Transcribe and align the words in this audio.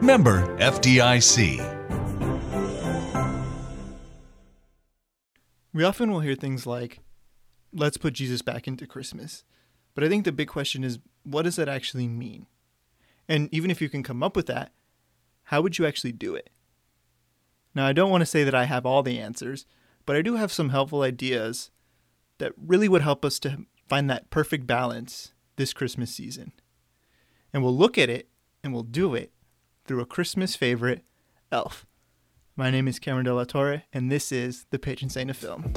Member 0.00 0.56
FDIC. 0.58 1.58
We 5.72 5.82
often 5.82 6.12
will 6.12 6.20
hear 6.20 6.36
things 6.36 6.68
like, 6.68 7.00
let's 7.72 7.96
put 7.96 8.14
Jesus 8.14 8.40
back 8.40 8.68
into 8.68 8.86
Christmas. 8.86 9.42
But 9.96 10.04
I 10.04 10.08
think 10.08 10.24
the 10.24 10.30
big 10.30 10.46
question 10.46 10.84
is, 10.84 11.00
what 11.24 11.42
does 11.42 11.56
that 11.56 11.68
actually 11.68 12.06
mean? 12.06 12.46
And 13.28 13.48
even 13.52 13.72
if 13.72 13.82
you 13.82 13.88
can 13.88 14.04
come 14.04 14.22
up 14.22 14.36
with 14.36 14.46
that, 14.46 14.70
how 15.44 15.62
would 15.62 15.78
you 15.78 15.86
actually 15.86 16.12
do 16.12 16.36
it? 16.36 16.50
Now, 17.74 17.84
I 17.84 17.92
don't 17.92 18.10
want 18.10 18.22
to 18.22 18.26
say 18.26 18.44
that 18.44 18.54
I 18.54 18.66
have 18.66 18.86
all 18.86 19.02
the 19.02 19.18
answers, 19.18 19.66
but 20.06 20.14
I 20.14 20.22
do 20.22 20.36
have 20.36 20.52
some 20.52 20.68
helpful 20.68 21.02
ideas 21.02 21.72
that 22.38 22.52
really 22.56 22.88
would 22.88 23.02
help 23.02 23.24
us 23.24 23.40
to 23.40 23.66
find 23.88 24.08
that 24.08 24.30
perfect 24.30 24.64
balance 24.64 25.32
this 25.56 25.72
Christmas 25.72 26.14
season. 26.14 26.52
And 27.52 27.64
we'll 27.64 27.76
look 27.76 27.98
at 27.98 28.08
it 28.08 28.28
and 28.62 28.72
we'll 28.72 28.84
do 28.84 29.16
it 29.16 29.32
through 29.88 30.02
a 30.02 30.06
Christmas 30.06 30.54
favorite, 30.54 31.02
Elf. 31.50 31.86
My 32.56 32.70
name 32.70 32.86
is 32.86 32.98
Cameron 32.98 33.24
De 33.24 33.46
Torre, 33.46 33.84
and 33.90 34.12
this 34.12 34.30
is 34.30 34.66
the 34.68 34.78
Patron 34.78 35.08
Saint 35.08 35.30
of 35.30 35.36
Film. 35.38 35.72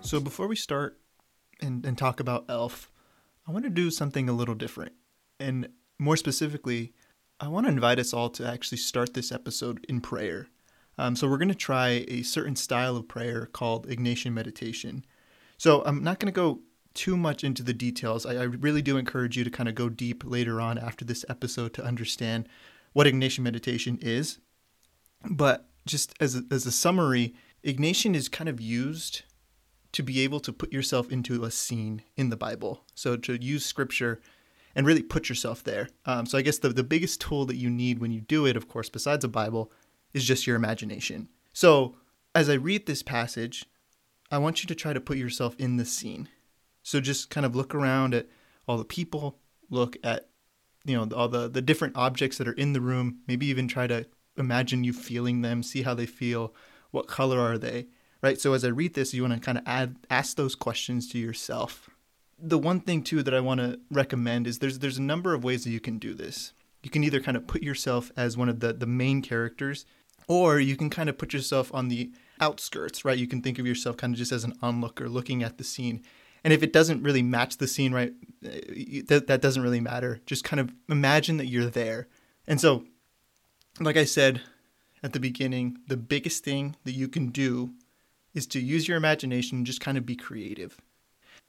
So 0.00 0.20
before 0.20 0.46
we 0.46 0.54
start 0.54 1.00
and, 1.60 1.84
and 1.84 1.98
talk 1.98 2.20
about 2.20 2.44
Elf, 2.48 2.92
I 3.48 3.50
want 3.50 3.64
to 3.64 3.70
do 3.70 3.90
something 3.90 4.28
a 4.28 4.32
little 4.32 4.54
different. 4.54 4.92
And 5.40 5.70
more 5.98 6.16
specifically, 6.16 6.92
I 7.40 7.46
want 7.46 7.66
to 7.66 7.72
invite 7.72 8.00
us 8.00 8.12
all 8.12 8.30
to 8.30 8.48
actually 8.48 8.78
start 8.78 9.14
this 9.14 9.30
episode 9.30 9.84
in 9.88 10.00
prayer. 10.00 10.48
Um, 10.96 11.14
so, 11.14 11.28
we're 11.28 11.38
going 11.38 11.48
to 11.48 11.54
try 11.54 12.04
a 12.08 12.22
certain 12.22 12.56
style 12.56 12.96
of 12.96 13.06
prayer 13.06 13.46
called 13.46 13.86
Ignatian 13.86 14.32
meditation. 14.32 15.04
So, 15.56 15.82
I'm 15.84 16.02
not 16.02 16.18
going 16.18 16.32
to 16.32 16.36
go 16.36 16.60
too 16.94 17.16
much 17.16 17.44
into 17.44 17.62
the 17.62 17.72
details. 17.72 18.26
I, 18.26 18.34
I, 18.34 18.42
really 18.42 18.82
do 18.82 18.96
encourage 18.96 19.36
you 19.36 19.44
to 19.44 19.50
kind 19.50 19.68
of 19.68 19.76
go 19.76 19.88
deep 19.88 20.24
later 20.24 20.60
on 20.60 20.78
after 20.78 21.04
this 21.04 21.24
episode 21.28 21.74
to 21.74 21.84
understand 21.84 22.48
what 22.92 23.06
Ignatian 23.06 23.40
meditation 23.40 24.00
is. 24.02 24.40
But 25.30 25.68
just 25.86 26.14
as 26.18 26.34
a, 26.34 26.42
as 26.50 26.66
a 26.66 26.72
summary, 26.72 27.34
Ignatian 27.64 28.16
is 28.16 28.28
kind 28.28 28.48
of 28.48 28.60
used 28.60 29.22
to 29.92 30.02
be 30.02 30.20
able 30.22 30.40
to 30.40 30.52
put 30.52 30.72
yourself 30.72 31.12
into 31.12 31.44
a 31.44 31.52
scene 31.52 32.02
in 32.16 32.30
the 32.30 32.36
Bible. 32.36 32.84
So, 32.96 33.16
to 33.16 33.40
use 33.40 33.64
scripture 33.64 34.20
and 34.78 34.86
really 34.86 35.02
put 35.02 35.28
yourself 35.28 35.64
there. 35.64 35.88
Um, 36.06 36.24
so 36.24 36.38
I 36.38 36.42
guess 36.42 36.58
the, 36.58 36.68
the 36.68 36.84
biggest 36.84 37.20
tool 37.20 37.44
that 37.46 37.56
you 37.56 37.68
need 37.68 37.98
when 37.98 38.12
you 38.12 38.20
do 38.20 38.46
it, 38.46 38.56
of 38.56 38.68
course, 38.68 38.88
besides 38.88 39.24
a 39.24 39.28
Bible, 39.28 39.72
is 40.14 40.24
just 40.24 40.46
your 40.46 40.54
imagination. 40.54 41.28
So 41.52 41.96
as 42.32 42.48
I 42.48 42.54
read 42.54 42.86
this 42.86 43.02
passage, 43.02 43.64
I 44.30 44.38
want 44.38 44.62
you 44.62 44.68
to 44.68 44.76
try 44.76 44.92
to 44.92 45.00
put 45.00 45.18
yourself 45.18 45.56
in 45.58 45.78
the 45.78 45.84
scene. 45.84 46.28
So 46.84 47.00
just 47.00 47.28
kind 47.28 47.44
of 47.44 47.56
look 47.56 47.74
around 47.74 48.14
at 48.14 48.28
all 48.68 48.78
the 48.78 48.84
people, 48.84 49.40
look 49.68 49.96
at 50.04 50.28
you 50.84 50.96
know 50.96 51.08
all 51.14 51.28
the 51.28 51.48
the 51.48 51.60
different 51.60 51.96
objects 51.96 52.38
that 52.38 52.46
are 52.46 52.52
in 52.52 52.72
the 52.72 52.80
room, 52.80 53.18
maybe 53.26 53.46
even 53.46 53.66
try 53.66 53.88
to 53.88 54.06
imagine 54.36 54.84
you 54.84 54.92
feeling 54.92 55.42
them, 55.42 55.64
see 55.64 55.82
how 55.82 55.94
they 55.94 56.06
feel, 56.06 56.54
what 56.92 57.08
color 57.08 57.40
are 57.40 57.58
they, 57.58 57.88
right? 58.22 58.40
So 58.40 58.52
as 58.52 58.64
I 58.64 58.68
read 58.68 58.94
this, 58.94 59.12
you 59.12 59.22
want 59.22 59.34
to 59.34 59.40
kind 59.40 59.58
of 59.58 59.64
add 59.66 59.96
ask 60.08 60.36
those 60.36 60.54
questions 60.54 61.08
to 61.08 61.18
yourself 61.18 61.87
the 62.40 62.58
one 62.58 62.80
thing 62.80 63.02
too 63.02 63.22
that 63.22 63.34
I 63.34 63.40
want 63.40 63.60
to 63.60 63.80
recommend 63.90 64.46
is 64.46 64.58
there's 64.58 64.78
there's 64.78 64.98
a 64.98 65.02
number 65.02 65.34
of 65.34 65.44
ways 65.44 65.64
that 65.64 65.70
you 65.70 65.80
can 65.80 65.98
do 65.98 66.14
this. 66.14 66.52
You 66.82 66.90
can 66.90 67.02
either 67.02 67.20
kind 67.20 67.36
of 67.36 67.46
put 67.46 67.62
yourself 67.62 68.12
as 68.16 68.36
one 68.36 68.48
of 68.48 68.60
the 68.60 68.72
the 68.72 68.86
main 68.86 69.22
characters, 69.22 69.84
or 70.26 70.60
you 70.60 70.76
can 70.76 70.90
kind 70.90 71.08
of 71.08 71.18
put 71.18 71.32
yourself 71.32 71.72
on 71.74 71.88
the 71.88 72.12
outskirts, 72.40 73.04
right? 73.04 73.18
You 73.18 73.26
can 73.26 73.42
think 73.42 73.58
of 73.58 73.66
yourself 73.66 73.96
kind 73.96 74.14
of 74.14 74.18
just 74.18 74.32
as 74.32 74.44
an 74.44 74.54
onlooker 74.62 75.08
looking 75.08 75.42
at 75.42 75.58
the 75.58 75.64
scene. 75.64 76.02
And 76.44 76.52
if 76.52 76.62
it 76.62 76.72
doesn't 76.72 77.02
really 77.02 77.22
match 77.22 77.56
the 77.56 77.66
scene, 77.66 77.92
right, 77.92 78.12
eh, 78.44 79.02
that, 79.08 79.26
that 79.26 79.42
doesn't 79.42 79.62
really 79.62 79.80
matter. 79.80 80.20
Just 80.24 80.44
kind 80.44 80.60
of 80.60 80.72
imagine 80.88 81.36
that 81.38 81.46
you're 81.46 81.66
there. 81.66 82.06
And 82.46 82.60
so, 82.60 82.84
like 83.80 83.96
I 83.96 84.04
said 84.04 84.40
at 85.02 85.12
the 85.12 85.20
beginning, 85.20 85.78
the 85.88 85.96
biggest 85.96 86.44
thing 86.44 86.76
that 86.84 86.92
you 86.92 87.08
can 87.08 87.28
do 87.28 87.70
is 88.34 88.46
to 88.48 88.60
use 88.60 88.86
your 88.86 88.96
imagination 88.96 89.58
and 89.58 89.66
just 89.66 89.80
kind 89.80 89.98
of 89.98 90.06
be 90.06 90.14
creative. 90.16 90.78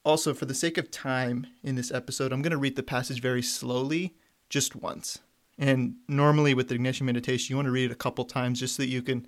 Also, 0.06 0.34
for 0.34 0.46
the 0.46 0.54
sake 0.54 0.78
of 0.78 0.90
time 0.90 1.48
in 1.64 1.76
this 1.76 1.92
episode, 1.92 2.32
I'm 2.32 2.42
going 2.42 2.52
to 2.52 2.58
read 2.58 2.76
the 2.76 2.84
passage 2.84 3.22
very 3.22 3.42
slowly, 3.42 4.16
just 4.50 4.76
once. 4.76 5.20
And 5.58 5.96
normally 6.08 6.54
with 6.54 6.70
the 6.70 6.76
Ignatian 6.76 7.02
meditation, 7.02 7.52
you 7.52 7.58
want 7.58 7.66
to 7.66 7.72
read 7.72 7.92
it 7.92 7.94
a 7.94 7.96
couple 7.96 8.24
times 8.24 8.62
just 8.62 8.76
so 8.76 8.84
that 8.84 8.90
you 8.90 9.02
can 9.02 9.28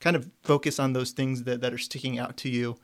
kind 0.00 0.16
of 0.16 0.30
focus 0.42 0.78
on 0.78 0.94
those 0.94 1.10
things 1.10 1.44
that, 1.44 1.60
that 1.60 1.72
are 1.74 1.78
sticking 1.78 2.18
out 2.18 2.36
to 2.38 2.48
you 2.48 2.76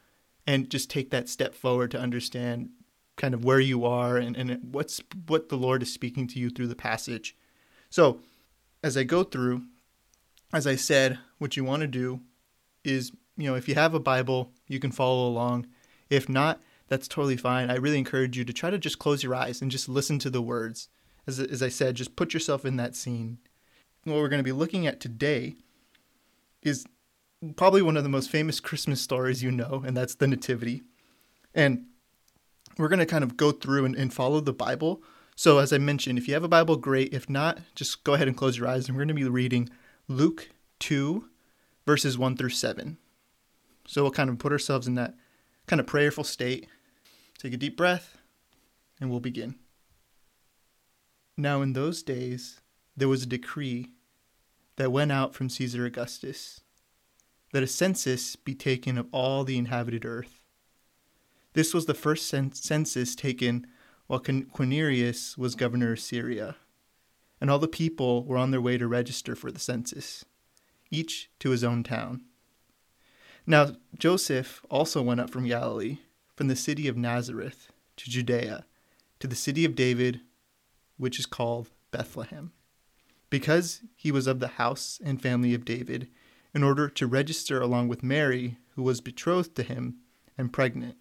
and 0.47 0.71
just 0.71 0.91
take 0.91 1.11
that 1.11 1.29
step 1.29 1.55
forward 1.55 1.91
to 1.93 1.99
understand 1.99 2.71
kind 3.17 3.35
of 3.35 3.45
where 3.45 3.61
you 3.61 3.85
are 3.85 4.17
and, 4.17 4.37
and 4.37 4.75
what's 4.75 5.01
what 5.27 5.49
the 5.49 5.57
Lord 5.57 5.83
is 5.83 5.93
speaking 5.93 6.27
to 6.29 6.39
you 6.39 6.51
through 6.51 6.67
the 6.67 6.75
passage. 6.75 7.37
So 7.91 8.21
as 8.83 8.97
I 8.97 9.05
go 9.05 9.23
through, 9.23 9.63
as 10.53 10.67
I 10.67 10.77
said, 10.77 11.19
what 11.39 11.57
you 11.57 11.65
want 11.65 11.83
to 11.83 11.87
do 11.87 12.21
is, 12.85 13.13
you 13.37 13.49
know, 13.49 13.55
if 13.55 13.69
you 13.69 13.75
have 13.75 13.95
a 13.95 14.01
Bible, 14.01 14.51
you 14.67 14.79
can 14.81 14.93
follow 14.93 15.29
along. 15.29 15.67
If 16.11 16.29
not, 16.29 16.61
that's 16.93 17.09
totally 17.09 17.39
fine. 17.39 17.71
I 17.71 17.77
really 17.77 17.97
encourage 17.97 18.37
you 18.37 18.45
to 18.45 18.53
try 18.53 18.69
to 18.69 18.77
just 18.77 18.99
close 18.99 19.23
your 19.23 19.35
eyes 19.35 19.63
and 19.63 19.71
just 19.71 19.89
listen 19.89 20.19
to 20.19 20.29
the 20.29 20.43
words. 20.43 20.91
As, 21.27 21.41
as 21.41 21.63
I 21.63 21.71
said, 21.71 21.95
just 21.95 22.17
put 22.17 22.35
yourself 22.35 22.67
in 22.67 22.77
that 22.77 22.95
scene. 22.95 23.39
What 24.05 24.17
we're 24.17 24.29
going 24.29 24.41
to 24.41 24.45
be 24.45 24.53
looking 24.53 24.87
at 24.87 25.01
today 25.01 25.57
is 26.61 26.85
probably 27.57 27.81
one 27.81 27.97
of 27.97 28.03
the 28.03 28.11
most 28.11 28.29
famous 28.29 28.61
Christmas 28.61 29.01
stories 29.01 29.43
you 29.43 29.51
know, 29.51 29.83
and 29.87 29.97
that's 29.97 30.17
the 30.17 30.27
Nativity. 30.27 30.83
And 31.55 31.87
we're 32.77 32.89
going 32.89 32.99
to 32.99 33.07
kind 33.07 33.25
of 33.25 33.39
go 33.39 33.53
through 33.53 33.87
and, 33.87 33.97
and 33.97 34.13
follow 34.13 34.41
the 34.41 34.53
Bible. 34.53 35.03
So, 35.35 35.61
as 35.61 35.73
I 35.73 35.79
mentioned, 35.79 36.19
if 36.19 36.29
you 36.29 36.35
have 36.35 36.45
a 36.45 36.49
Bible, 36.49 36.77
great. 36.77 37.15
If 37.15 37.27
not, 37.27 37.61
just 37.75 38.05
go 38.05 38.13
ahead 38.13 38.29
and 38.29 38.37
close 38.37 38.59
your 38.59 38.69
eyes. 38.69 38.87
And 38.87 38.95
we're 38.95 39.05
going 39.05 39.09
to 39.09 39.15
be 39.15 39.25
reading 39.25 39.71
Luke 40.09 40.51
2, 40.81 41.25
verses 41.87 42.19
1 42.19 42.37
through 42.37 42.51
7. 42.51 42.99
So, 43.87 44.03
we'll 44.03 44.11
kind 44.11 44.29
of 44.29 44.39
put 44.39 44.53
ourselves 44.53 44.87
in 44.87 44.95
that 44.97 45.15
kind 45.67 45.81
of 45.81 45.87
prayerful 45.87 46.25
state 46.25 46.69
Take 47.43 47.55
a 47.55 47.57
deep 47.57 47.77
breath, 47.77 48.19
and 49.01 49.11
we'll 49.11 49.19
begin. 49.19 49.57
Now, 51.37 51.61
in 51.61 51.73
those 51.73 52.05
days, 52.05 52.61
there 52.97 53.09
was 53.09 53.25
a 53.25 53.27
decree 53.27 53.91
that 54.77 54.93
went 54.93 55.11
out 55.11 55.35
from 55.35 55.49
Caesar 55.49 55.85
Augustus 55.85 56.61
that 57.53 57.65
a 57.65 57.67
census 57.67 58.37
be 58.37 58.55
taken 58.55 58.97
of 58.97 59.09
all 59.11 59.43
the 59.43 59.59
inhabited 59.59 60.05
earth. 60.05 60.41
This 61.55 61.75
was 61.75 61.87
the 61.87 61.95
first 61.95 62.29
census 62.29 63.17
taken 63.17 63.67
while 64.07 64.21
Quirinius 64.21 65.37
was 65.37 65.57
governor 65.57 65.95
of 65.95 65.99
Syria, 65.99 66.55
and 67.41 67.51
all 67.51 67.59
the 67.59 67.67
people 67.67 68.25
were 68.25 68.39
on 68.39 68.53
their 68.53 68.61
way 68.61 68.79
to 68.79 68.87
register 68.87 69.35
for 69.35 69.51
the 69.51 69.59
census, 69.59 70.25
each 70.93 71.29
to 71.41 71.51
his 71.51 71.65
own 71.65 71.83
town. 71.83 72.23
Now, 73.49 73.73
Joseph 73.99 74.65
also 74.71 75.03
went 75.03 75.19
up 75.19 75.31
from 75.31 75.49
Galilee 75.49 75.99
from 76.37 76.49
the 76.49 76.57
city 76.57 76.89
of 76.89 76.97
Nazareth 76.97 77.69
to 77.97 78.11
Judea, 78.11 78.65
to 79.21 79.27
the 79.27 79.37
city 79.37 79.65
of 79.65 79.75
David, 79.75 80.21
which 80.97 81.19
is 81.19 81.27
called 81.27 81.71
Bethlehem, 81.91 82.53
because 83.31 83.83
he 83.95 84.11
was 84.11 84.27
of 84.27 84.41
the 84.41 84.49
house 84.49 85.01
and 85.05 85.21
family 85.21 85.55
of 85.55 85.65
David, 85.65 86.09
in 86.55 86.63
order 86.63 86.89
to 86.89 87.07
register 87.07 87.61
along 87.61 87.89
with 87.89 88.03
Mary, 88.03 88.59
who 88.75 88.83
was 88.83 89.01
betrothed 89.01 89.55
to 89.57 89.63
him 89.63 89.97
and 90.37 90.53
pregnant. 90.53 90.97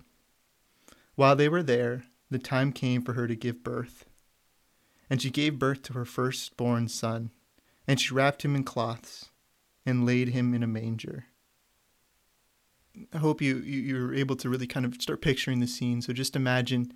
While 1.15 1.35
they 1.35 1.49
were 1.49 1.63
there, 1.63 2.03
the 2.29 2.39
time 2.39 2.71
came 2.71 3.01
for 3.01 3.13
her 3.13 3.27
to 3.27 3.35
give 3.35 3.63
birth. 3.63 4.05
And 5.09 5.21
she 5.21 5.29
gave 5.29 5.59
birth 5.59 5.81
to 5.83 5.93
her 5.93 6.05
firstborn 6.05 6.87
son, 6.87 7.31
and 7.87 7.99
she 7.99 8.13
wrapped 8.13 8.43
him 8.43 8.55
in 8.55 8.63
cloths 8.63 9.29
and 9.85 10.05
laid 10.05 10.29
him 10.29 10.53
in 10.53 10.63
a 10.63 10.67
manger 10.67 11.25
I 13.13 13.17
hope 13.17 13.41
you, 13.41 13.57
you 13.57 14.05
are 14.05 14.13
able 14.13 14.35
to 14.37 14.49
really 14.49 14.67
kind 14.67 14.85
of 14.85 15.01
start 15.01 15.21
picturing 15.21 15.59
the 15.59 15.67
scene. 15.67 16.01
So 16.01 16.13
just 16.13 16.35
imagine 16.35 16.93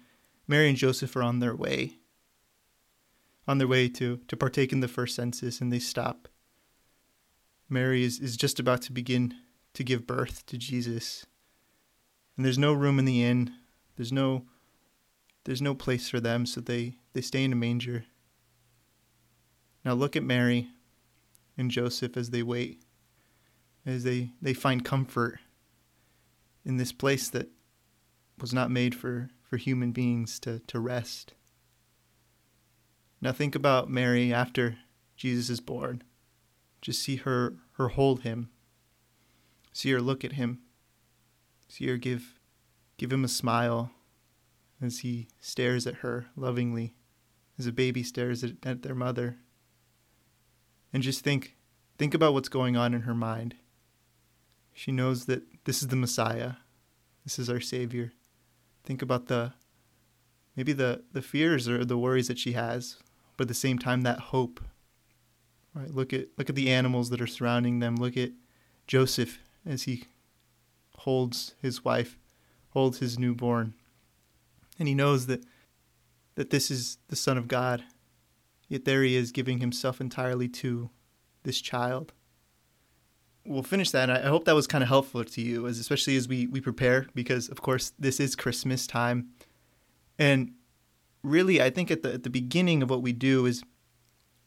Mary 0.48 0.70
and 0.70 0.78
Joseph 0.78 1.16
are 1.16 1.24
on 1.24 1.40
their 1.40 1.56
way, 1.56 1.98
on 3.48 3.58
their 3.58 3.68
way 3.68 3.88
to 3.90 4.18
to 4.28 4.38
partake 4.38 4.72
in 4.72 4.82
the 4.82 4.88
first 4.88 5.16
census, 5.16 5.62
and 5.62 5.72
they 5.72 5.80
stop. 5.80 6.28
Mary 7.70 8.04
is, 8.04 8.20
is 8.20 8.38
just 8.38 8.60
about 8.60 8.82
to 8.84 8.92
begin 8.92 9.34
to 9.74 9.84
give 9.84 10.06
birth 10.06 10.46
to 10.46 10.58
Jesus. 10.58 11.26
And 12.36 12.46
there's 12.46 12.58
no 12.58 12.74
room 12.74 13.00
in 13.00 13.06
the 13.06 13.24
inn. 13.24 13.54
There's 13.96 14.12
no 14.12 14.46
there's 15.46 15.62
no 15.62 15.76
place 15.76 16.10
for 16.10 16.20
them, 16.20 16.46
so 16.46 16.60
they, 16.60 16.98
they 17.14 17.22
stay 17.22 17.44
in 17.44 17.54
a 17.54 17.56
manger. 17.56 18.06
Now 19.86 19.94
look 19.94 20.16
at 20.16 20.24
Mary 20.24 20.70
and 21.56 21.72
Joseph 21.72 22.18
as 22.18 22.32
they 22.32 22.44
wait, 22.44 22.82
as 23.86 24.04
they, 24.04 24.32
they 24.42 24.54
find 24.54 24.84
comfort 24.84 25.40
in 26.66 26.78
this 26.78 26.92
place 26.92 27.30
that 27.30 27.50
was 28.40 28.54
not 28.54 28.72
made 28.72 28.96
for, 28.96 29.30
for 29.44 29.58
human 29.58 29.92
beings 29.92 30.40
to, 30.42 30.60
to 30.68 30.80
rest. 30.80 31.34
Now 33.22 33.32
think 33.32 33.56
about 33.56 33.90
Mary 33.90 34.34
after 34.34 34.78
Jesus 35.16 35.50
is 35.50 35.60
born. 35.62 36.04
Just 36.82 37.02
see 37.02 37.16
her 37.18 37.56
her 37.74 37.90
hold 37.90 38.22
him. 38.22 38.50
See 39.74 39.92
her 39.92 40.02
look 40.02 40.24
at 40.24 40.34
him. 40.34 40.60
See 41.68 41.88
her 41.88 41.98
give 41.98 42.40
give 42.98 43.12
him 43.12 43.24
a 43.24 43.30
smile 43.30 43.92
as 44.82 45.00
he 45.00 45.28
stares 45.40 45.88
at 45.88 45.96
her 45.96 46.28
lovingly, 46.36 46.94
as 47.58 47.66
a 47.66 47.72
baby 47.72 48.04
stares 48.04 48.44
at, 48.44 48.52
at 48.64 48.84
their 48.84 48.96
mother. 48.96 49.38
And 50.94 51.02
just 51.02 51.24
think 51.24 51.56
think 51.98 52.14
about 52.14 52.34
what's 52.34 52.50
going 52.50 52.78
on 52.78 52.94
in 52.94 53.02
her 53.02 53.16
mind. 53.16 53.56
She 54.74 54.92
knows 54.92 55.26
that 55.26 55.44
this 55.66 55.82
is 55.82 55.90
the 55.90 55.96
Messiah. 55.96 56.54
This 57.24 57.38
is 57.38 57.50
our 57.50 57.60
Savior. 57.60 58.14
Think 58.84 59.02
about 59.02 59.28
the 59.28 59.54
maybe 60.56 60.74
the, 60.74 61.04
the 61.12 61.22
fears 61.22 61.68
or 61.68 61.84
the 61.84 61.98
worries 61.98 62.28
that 62.28 62.40
she 62.40 62.54
has, 62.54 62.98
but 63.36 63.44
at 63.44 63.48
the 63.50 63.54
same 63.54 63.78
time 63.78 64.02
that 64.02 64.20
hope 64.20 64.62
Right? 65.76 65.94
Look 65.94 66.14
at 66.14 66.30
look 66.38 66.50
at 66.50 66.56
the 66.56 66.72
animals 66.72 67.10
that 67.10 67.22
are 67.22 67.28
surrounding 67.28 67.80
them. 67.80 67.98
Look 67.98 68.16
at 68.16 68.32
Joseph 68.88 69.40
as 69.66 69.84
he 69.84 70.06
holds 71.00 71.54
his 71.62 71.84
wife, 71.84 72.18
holds 72.70 73.00
his 73.00 73.20
newborn. 73.20 73.74
And 74.80 74.88
he 74.88 74.96
knows 74.96 75.28
that 75.28 75.44
that 76.36 76.50
this 76.50 76.72
is 76.72 76.98
the 77.10 77.16
Son 77.16 77.38
of 77.38 77.50
God. 77.50 77.84
Yet 78.70 78.86
there 78.86 79.04
he 79.04 79.16
is 79.16 79.32
giving 79.32 79.60
himself 79.60 80.00
entirely 80.00 80.48
to 80.48 80.90
this 81.44 81.62
child. 81.62 82.14
We'll 83.46 83.64
finish 83.64 83.92
that. 83.92 84.10
I 84.10 84.22
hope 84.22 84.46
that 84.46 84.56
was 84.56 84.66
kind 84.66 84.84
of 84.84 84.88
helpful 84.88 85.24
to 85.24 85.42
you, 85.42 85.68
as 85.68 85.78
especially 85.78 86.18
as 86.18 86.28
we, 86.28 86.48
we 86.48 86.60
prepare, 86.60 87.08
because 87.14 87.48
of 87.50 87.62
course 87.62 87.94
this 88.00 88.20
is 88.20 88.36
Christmas 88.36 88.88
time. 88.88 89.30
And 90.18 90.54
really 91.22 91.62
I 91.62 91.70
think 91.70 91.92
at 91.92 92.04
the 92.04 92.14
at 92.14 92.24
the 92.24 92.30
beginning 92.30 92.82
of 92.84 92.90
what 92.90 93.02
we 93.02 93.14
do 93.14 93.46
is 93.46 93.64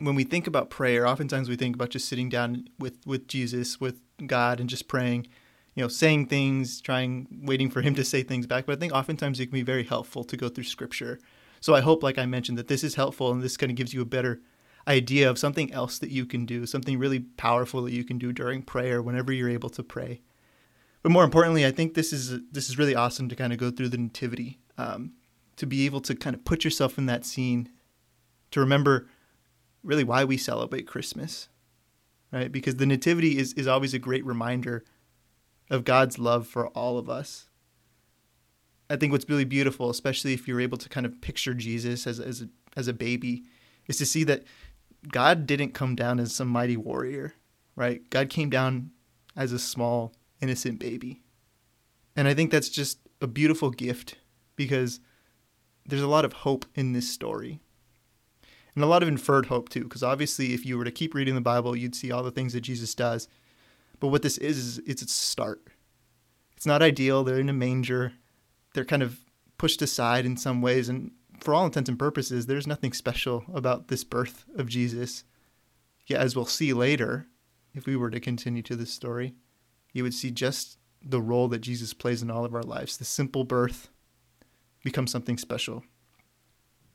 when 0.00 0.14
we 0.14 0.24
think 0.24 0.46
about 0.46 0.70
prayer, 0.70 1.06
oftentimes 1.06 1.48
we 1.48 1.56
think 1.56 1.74
about 1.74 1.90
just 1.90 2.08
sitting 2.08 2.28
down 2.28 2.68
with, 2.78 2.98
with 3.04 3.26
Jesus, 3.26 3.80
with 3.80 4.00
God, 4.26 4.60
and 4.60 4.68
just 4.68 4.88
praying, 4.88 5.26
you 5.74 5.82
know, 5.82 5.88
saying 5.88 6.26
things, 6.26 6.80
trying, 6.80 7.26
waiting 7.42 7.70
for 7.70 7.82
Him 7.82 7.94
to 7.96 8.04
say 8.04 8.22
things 8.22 8.46
back. 8.46 8.66
But 8.66 8.76
I 8.76 8.80
think 8.80 8.92
oftentimes 8.92 9.40
it 9.40 9.46
can 9.46 9.54
be 9.54 9.62
very 9.62 9.84
helpful 9.84 10.24
to 10.24 10.36
go 10.36 10.48
through 10.48 10.64
Scripture. 10.64 11.18
So 11.60 11.74
I 11.74 11.80
hope, 11.80 12.02
like 12.02 12.18
I 12.18 12.26
mentioned, 12.26 12.58
that 12.58 12.68
this 12.68 12.84
is 12.84 12.94
helpful 12.94 13.32
and 13.32 13.42
this 13.42 13.56
kind 13.56 13.70
of 13.70 13.76
gives 13.76 13.92
you 13.92 14.00
a 14.00 14.06
better 14.06 14.40
idea 14.88 15.28
of 15.28 15.38
something 15.38 15.72
else 15.72 15.98
that 15.98 16.10
you 16.10 16.26
can 16.26 16.46
do, 16.46 16.66
something 16.66 16.98
really 16.98 17.20
powerful 17.20 17.82
that 17.82 17.92
you 17.92 18.04
can 18.04 18.18
do 18.18 18.32
during 18.32 18.62
prayer 18.62 19.02
whenever 19.02 19.32
you're 19.32 19.50
able 19.50 19.70
to 19.70 19.82
pray. 19.82 20.22
But 21.02 21.12
more 21.12 21.24
importantly, 21.24 21.64
I 21.64 21.70
think 21.70 21.94
this 21.94 22.12
is 22.12 22.40
this 22.50 22.68
is 22.68 22.78
really 22.78 22.94
awesome 22.94 23.28
to 23.28 23.36
kind 23.36 23.52
of 23.52 23.58
go 23.58 23.70
through 23.70 23.90
the 23.90 23.98
nativity, 23.98 24.58
um, 24.76 25.12
to 25.56 25.66
be 25.66 25.86
able 25.86 26.00
to 26.02 26.14
kind 26.14 26.34
of 26.34 26.44
put 26.44 26.64
yourself 26.64 26.98
in 26.98 27.06
that 27.06 27.24
scene, 27.24 27.68
to 28.50 28.60
remember 28.60 29.08
really 29.82 30.04
why 30.04 30.24
we 30.24 30.36
celebrate 30.36 30.86
Christmas, 30.86 31.48
right? 32.32 32.50
Because 32.50 32.76
the 32.76 32.86
Nativity 32.86 33.38
is, 33.38 33.52
is 33.54 33.66
always 33.66 33.94
a 33.94 33.98
great 33.98 34.24
reminder 34.26 34.84
of 35.70 35.84
God's 35.84 36.18
love 36.18 36.46
for 36.46 36.68
all 36.68 36.98
of 36.98 37.08
us. 37.08 37.46
I 38.90 38.96
think 38.96 39.12
what's 39.12 39.28
really 39.28 39.44
beautiful, 39.44 39.90
especially 39.90 40.32
if 40.32 40.48
you're 40.48 40.60
able 40.60 40.78
to 40.78 40.88
kind 40.88 41.06
of 41.06 41.20
picture 41.20 41.54
Jesus 41.54 42.06
as, 42.06 42.18
as, 42.18 42.42
a, 42.42 42.48
as 42.76 42.88
a 42.88 42.92
baby, 42.92 43.44
is 43.86 43.98
to 43.98 44.06
see 44.06 44.24
that 44.24 44.44
God 45.06 45.46
didn't 45.46 45.74
come 45.74 45.94
down 45.94 46.18
as 46.18 46.34
some 46.34 46.48
mighty 46.48 46.76
warrior, 46.76 47.34
right? 47.76 48.08
God 48.10 48.30
came 48.30 48.50
down 48.50 48.90
as 49.36 49.52
a 49.52 49.58
small, 49.58 50.14
innocent 50.40 50.78
baby. 50.78 51.22
And 52.16 52.26
I 52.26 52.34
think 52.34 52.50
that's 52.50 52.68
just 52.68 52.98
a 53.20 53.26
beautiful 53.26 53.70
gift 53.70 54.16
because 54.56 55.00
there's 55.86 56.02
a 56.02 56.08
lot 56.08 56.24
of 56.24 56.32
hope 56.32 56.66
in 56.74 56.92
this 56.92 57.10
story 57.10 57.60
and 58.78 58.84
a 58.84 58.86
lot 58.88 59.02
of 59.02 59.08
inferred 59.08 59.46
hope 59.46 59.68
too, 59.68 59.82
because 59.82 60.04
obviously, 60.04 60.54
if 60.54 60.64
you 60.64 60.78
were 60.78 60.84
to 60.84 60.92
keep 60.92 61.12
reading 61.12 61.34
the 61.34 61.40
Bible, 61.40 61.74
you'd 61.74 61.96
see 61.96 62.12
all 62.12 62.22
the 62.22 62.30
things 62.30 62.52
that 62.52 62.60
Jesus 62.60 62.94
does. 62.94 63.26
But 63.98 64.06
what 64.06 64.22
this 64.22 64.38
is, 64.38 64.56
is 64.56 64.78
it's 64.86 65.02
a 65.02 65.08
start. 65.08 65.66
It's 66.56 66.64
not 66.64 66.80
ideal. 66.80 67.24
They're 67.24 67.40
in 67.40 67.48
a 67.48 67.52
manger. 67.52 68.12
They're 68.74 68.84
kind 68.84 69.02
of 69.02 69.18
pushed 69.58 69.82
aside 69.82 70.24
in 70.24 70.36
some 70.36 70.62
ways. 70.62 70.88
And 70.88 71.10
for 71.40 71.54
all 71.54 71.64
intents 71.66 71.88
and 71.88 71.98
purposes, 71.98 72.46
there's 72.46 72.66
nothing 72.66 72.92
special 72.92 73.44
about 73.52 73.88
this 73.88 74.04
birth 74.04 74.44
of 74.56 74.68
Jesus. 74.68 75.24
Yet, 76.06 76.20
as 76.20 76.34
we'll 76.34 76.46
see 76.46 76.72
later, 76.72 77.26
if 77.74 77.86
we 77.86 77.96
were 77.96 78.10
to 78.10 78.20
continue 78.20 78.62
to 78.62 78.76
this 78.76 78.92
story, 78.92 79.34
you 79.92 80.02
would 80.02 80.14
see 80.14 80.30
just 80.30 80.78
the 81.02 81.20
role 81.20 81.48
that 81.48 81.60
Jesus 81.60 81.94
plays 81.94 82.22
in 82.22 82.30
all 82.30 82.44
of 82.44 82.54
our 82.54 82.62
lives. 82.62 82.96
The 82.96 83.04
simple 83.04 83.44
birth 83.44 83.88
becomes 84.82 85.10
something 85.10 85.38
special. 85.38 85.84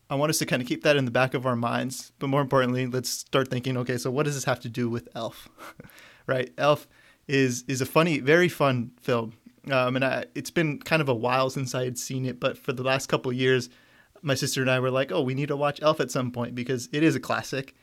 I 0.09 0.15
want 0.15 0.29
us 0.29 0.39
to 0.39 0.45
kind 0.45 0.61
of 0.61 0.67
keep 0.67 0.83
that 0.83 0.97
in 0.97 1.05
the 1.05 1.11
back 1.11 1.33
of 1.33 1.45
our 1.45 1.55
minds. 1.55 2.11
But 2.19 2.27
more 2.27 2.41
importantly, 2.41 2.85
let's 2.85 3.09
start 3.09 3.49
thinking, 3.49 3.77
okay, 3.77 3.97
so 3.97 4.11
what 4.11 4.23
does 4.23 4.35
this 4.35 4.43
have 4.43 4.59
to 4.61 4.69
do 4.69 4.89
with 4.89 5.07
Elf? 5.15 5.49
right? 6.27 6.51
Elf 6.57 6.87
is 7.27 7.63
is 7.67 7.81
a 7.81 7.85
funny, 7.85 8.19
very 8.19 8.49
fun 8.49 8.91
film. 8.99 9.33
Um, 9.71 9.95
and 9.95 10.03
I, 10.03 10.25
it's 10.35 10.51
been 10.51 10.79
kind 10.79 11.01
of 11.01 11.07
a 11.07 11.13
while 11.13 11.49
since 11.49 11.73
I 11.73 11.85
had 11.85 11.97
seen 11.97 12.25
it, 12.25 12.39
but 12.39 12.57
for 12.57 12.73
the 12.73 12.83
last 12.83 13.07
couple 13.07 13.31
years, 13.31 13.69
my 14.23 14.33
sister 14.33 14.61
and 14.61 14.71
I 14.71 14.79
were 14.79 14.89
like, 14.89 15.11
oh, 15.11 15.21
we 15.21 15.35
need 15.35 15.49
to 15.49 15.55
watch 15.55 15.81
Elf 15.81 15.99
at 15.99 16.09
some 16.09 16.31
point 16.31 16.55
because 16.55 16.89
it 16.91 17.03
is 17.03 17.15
a 17.15 17.19
classic. 17.19 17.75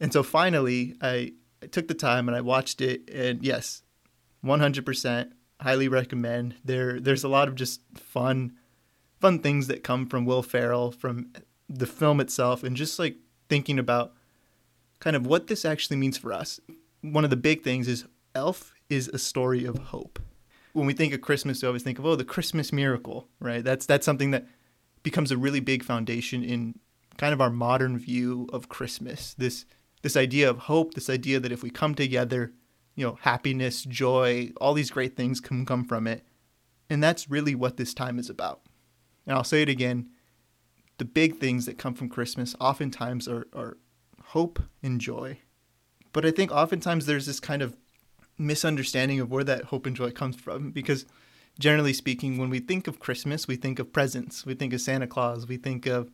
And 0.00 0.12
so 0.12 0.22
finally, 0.22 0.94
I, 1.02 1.32
I 1.62 1.66
took 1.66 1.88
the 1.88 1.94
time 1.94 2.28
and 2.28 2.36
I 2.36 2.40
watched 2.40 2.80
it, 2.80 3.10
and 3.10 3.42
yes, 3.42 3.82
100% 4.44 5.32
highly 5.60 5.88
recommend. 5.88 6.54
There, 6.64 6.98
there's 6.98 7.24
a 7.24 7.28
lot 7.28 7.48
of 7.48 7.54
just 7.54 7.82
fun, 7.94 8.52
fun 9.20 9.40
things 9.40 9.66
that 9.66 9.84
come 9.84 10.06
from 10.06 10.24
Will 10.24 10.42
Ferrell, 10.42 10.90
from 10.90 11.32
the 11.70 11.86
film 11.86 12.20
itself 12.20 12.64
and 12.64 12.76
just 12.76 12.98
like 12.98 13.16
thinking 13.48 13.78
about 13.78 14.12
kind 14.98 15.14
of 15.14 15.26
what 15.26 15.46
this 15.46 15.64
actually 15.64 15.96
means 15.96 16.18
for 16.18 16.32
us. 16.32 16.60
One 17.00 17.24
of 17.24 17.30
the 17.30 17.36
big 17.36 17.62
things 17.62 17.86
is 17.88 18.06
Elf 18.34 18.74
is 18.88 19.08
a 19.08 19.18
story 19.18 19.64
of 19.64 19.78
hope. 19.78 20.18
When 20.72 20.86
we 20.86 20.92
think 20.92 21.14
of 21.14 21.20
Christmas, 21.20 21.62
we 21.62 21.66
always 21.66 21.82
think 21.82 21.98
of 21.98 22.06
oh 22.06 22.16
the 22.16 22.24
Christmas 22.24 22.72
miracle, 22.72 23.28
right? 23.40 23.64
That's 23.64 23.86
that's 23.86 24.04
something 24.04 24.30
that 24.32 24.46
becomes 25.02 25.30
a 25.30 25.38
really 25.38 25.60
big 25.60 25.82
foundation 25.82 26.42
in 26.42 26.78
kind 27.16 27.32
of 27.32 27.40
our 27.40 27.50
modern 27.50 27.98
view 27.98 28.48
of 28.52 28.68
Christmas. 28.68 29.34
This 29.34 29.64
this 30.02 30.16
idea 30.16 30.48
of 30.48 30.58
hope, 30.58 30.94
this 30.94 31.10
idea 31.10 31.38
that 31.40 31.52
if 31.52 31.62
we 31.62 31.70
come 31.70 31.94
together, 31.94 32.52
you 32.94 33.06
know, 33.06 33.18
happiness, 33.20 33.84
joy, 33.84 34.50
all 34.60 34.72
these 34.72 34.90
great 34.90 35.16
things 35.16 35.40
can 35.40 35.66
come 35.66 35.84
from 35.84 36.06
it. 36.06 36.24
And 36.88 37.02
that's 37.02 37.30
really 37.30 37.54
what 37.54 37.76
this 37.76 37.92
time 37.92 38.18
is 38.18 38.30
about. 38.30 38.62
And 39.26 39.36
I'll 39.36 39.44
say 39.44 39.62
it 39.62 39.68
again, 39.68 40.08
the 40.98 41.04
big 41.04 41.36
things 41.36 41.66
that 41.66 41.78
come 41.78 41.94
from 41.94 42.08
Christmas 42.08 42.56
oftentimes 42.60 43.28
are, 43.28 43.46
are 43.54 43.76
hope 44.22 44.58
and 44.82 45.00
joy. 45.00 45.38
But 46.12 46.26
I 46.26 46.30
think 46.30 46.50
oftentimes 46.50 47.06
there's 47.06 47.26
this 47.26 47.40
kind 47.40 47.62
of 47.62 47.76
misunderstanding 48.38 49.20
of 49.20 49.30
where 49.30 49.44
that 49.44 49.64
hope 49.64 49.86
and 49.86 49.94
joy 49.94 50.10
comes 50.10 50.36
from 50.36 50.70
because 50.70 51.04
generally 51.60 51.92
speaking, 51.92 52.38
when 52.38 52.50
we 52.50 52.58
think 52.58 52.88
of 52.88 52.98
Christmas, 52.98 53.46
we 53.46 53.56
think 53.56 53.78
of 53.78 53.92
presents, 53.92 54.44
we 54.44 54.54
think 54.54 54.72
of 54.72 54.80
Santa 54.80 55.06
Claus, 55.06 55.46
we 55.46 55.56
think 55.56 55.86
of 55.86 56.10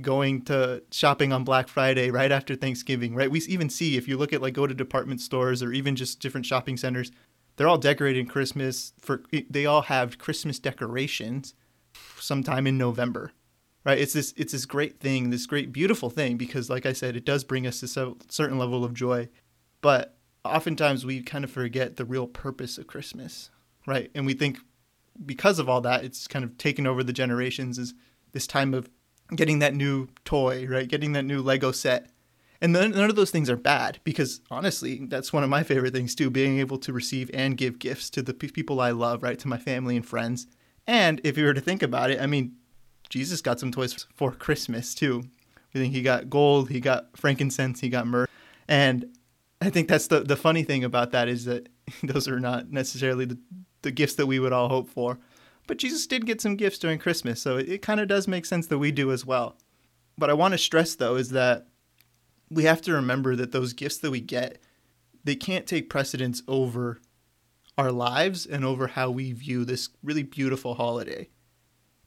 going 0.00 0.42
to 0.42 0.82
shopping 0.90 1.32
on 1.32 1.44
Black 1.44 1.68
Friday 1.68 2.10
right 2.10 2.32
after 2.32 2.54
Thanksgiving, 2.54 3.14
right? 3.14 3.30
We 3.30 3.40
even 3.40 3.68
see 3.68 3.96
if 3.96 4.08
you 4.08 4.16
look 4.16 4.32
at 4.32 4.40
like 4.40 4.54
go 4.54 4.66
to 4.66 4.74
department 4.74 5.20
stores 5.20 5.62
or 5.62 5.72
even 5.72 5.96
just 5.96 6.20
different 6.20 6.46
shopping 6.46 6.76
centers, 6.76 7.10
they're 7.56 7.68
all 7.68 7.78
decorating 7.78 8.26
Christmas 8.26 8.92
for 9.00 9.22
they 9.30 9.66
all 9.66 9.82
have 9.82 10.18
Christmas 10.18 10.58
decorations 10.58 11.54
sometime 12.18 12.66
in 12.66 12.78
November 12.78 13.32
right? 13.82 13.98
It's 13.98 14.12
this 14.12 14.34
it's 14.36 14.52
this 14.52 14.66
great 14.66 15.00
thing 15.00 15.30
this 15.30 15.46
great 15.46 15.72
beautiful 15.72 16.10
thing 16.10 16.36
because 16.36 16.68
like 16.68 16.84
i 16.84 16.92
said 16.92 17.16
it 17.16 17.24
does 17.24 17.44
bring 17.44 17.66
us 17.66 17.80
to 17.80 17.86
a 18.00 18.14
certain 18.28 18.58
level 18.58 18.84
of 18.84 18.92
joy. 18.92 19.28
But 19.80 20.18
oftentimes 20.44 21.06
we 21.06 21.22
kind 21.22 21.44
of 21.44 21.50
forget 21.50 21.96
the 21.96 22.04
real 22.04 22.26
purpose 22.26 22.76
of 22.76 22.86
christmas 22.86 23.50
right? 23.86 24.10
And 24.14 24.26
we 24.26 24.34
think 24.34 24.58
because 25.24 25.58
of 25.58 25.68
all 25.68 25.80
that 25.80 26.04
it's 26.04 26.26
kind 26.26 26.44
of 26.44 26.56
taken 26.58 26.86
over 26.86 27.02
the 27.02 27.12
generations 27.12 27.78
is 27.78 27.94
this 28.32 28.46
time 28.46 28.74
of 28.74 28.88
getting 29.34 29.58
that 29.60 29.74
new 29.74 30.08
toy 30.24 30.66
right 30.66 30.88
getting 30.88 31.12
that 31.12 31.24
new 31.24 31.40
lego 31.40 31.72
set 31.72 32.10
and 32.62 32.72
none, 32.72 32.90
none 32.90 33.08
of 33.08 33.16
those 33.16 33.30
things 33.30 33.48
are 33.48 33.56
bad 33.56 33.98
because 34.04 34.40
honestly 34.50 35.06
that's 35.06 35.32
one 35.32 35.44
of 35.44 35.50
my 35.50 35.62
favorite 35.62 35.92
things 35.92 36.14
too 36.14 36.30
being 36.30 36.58
able 36.58 36.78
to 36.78 36.92
receive 36.92 37.30
and 37.32 37.56
give 37.56 37.78
gifts 37.78 38.10
to 38.10 38.22
the 38.22 38.34
people 38.34 38.80
i 38.80 38.90
love 38.90 39.22
right 39.22 39.38
to 39.38 39.48
my 39.48 39.58
family 39.58 39.96
and 39.96 40.06
friends 40.06 40.46
and 40.86 41.20
if 41.22 41.38
you 41.38 41.44
were 41.44 41.54
to 41.54 41.60
think 41.60 41.82
about 41.82 42.10
it 42.10 42.20
i 42.20 42.26
mean 42.26 42.56
Jesus 43.10 43.42
got 43.42 43.60
some 43.60 43.72
toys 43.72 44.06
for 44.14 44.32
Christmas 44.32 44.94
too. 44.94 45.24
I 45.74 45.78
think 45.78 45.92
he 45.92 46.00
got 46.00 46.30
gold, 46.30 46.70
he 46.70 46.80
got 46.80 47.16
frankincense, 47.16 47.80
he 47.80 47.88
got 47.90 48.06
myrrh. 48.06 48.28
And 48.66 49.16
I 49.60 49.68
think 49.68 49.88
that's 49.88 50.06
the 50.06 50.20
the 50.20 50.36
funny 50.36 50.62
thing 50.62 50.84
about 50.84 51.10
that 51.10 51.28
is 51.28 51.44
that 51.44 51.68
those 52.02 52.28
are 52.28 52.40
not 52.40 52.70
necessarily 52.70 53.26
the 53.26 53.38
the 53.82 53.90
gifts 53.90 54.14
that 54.14 54.26
we 54.26 54.38
would 54.38 54.52
all 54.52 54.68
hope 54.68 54.88
for. 54.88 55.18
But 55.66 55.78
Jesus 55.78 56.06
did 56.06 56.26
get 56.26 56.40
some 56.40 56.56
gifts 56.56 56.78
during 56.78 56.98
Christmas, 56.98 57.40
so 57.40 57.56
it, 57.56 57.68
it 57.68 57.82
kind 57.82 58.00
of 58.00 58.08
does 58.08 58.26
make 58.26 58.44
sense 58.44 58.66
that 58.66 58.78
we 58.78 58.90
do 58.90 59.12
as 59.12 59.24
well. 59.24 59.56
But 60.18 60.30
I 60.30 60.34
want 60.34 60.52
to 60.52 60.58
stress 60.58 60.94
though 60.94 61.16
is 61.16 61.30
that 61.30 61.66
we 62.50 62.64
have 62.64 62.82
to 62.82 62.92
remember 62.92 63.36
that 63.36 63.52
those 63.52 63.72
gifts 63.72 63.98
that 63.98 64.10
we 64.10 64.20
get, 64.20 64.60
they 65.22 65.36
can't 65.36 65.66
take 65.66 65.88
precedence 65.88 66.42
over 66.48 67.00
our 67.78 67.92
lives 67.92 68.44
and 68.44 68.64
over 68.64 68.88
how 68.88 69.10
we 69.10 69.32
view 69.32 69.64
this 69.64 69.88
really 70.02 70.24
beautiful 70.24 70.74
holiday. 70.74 71.28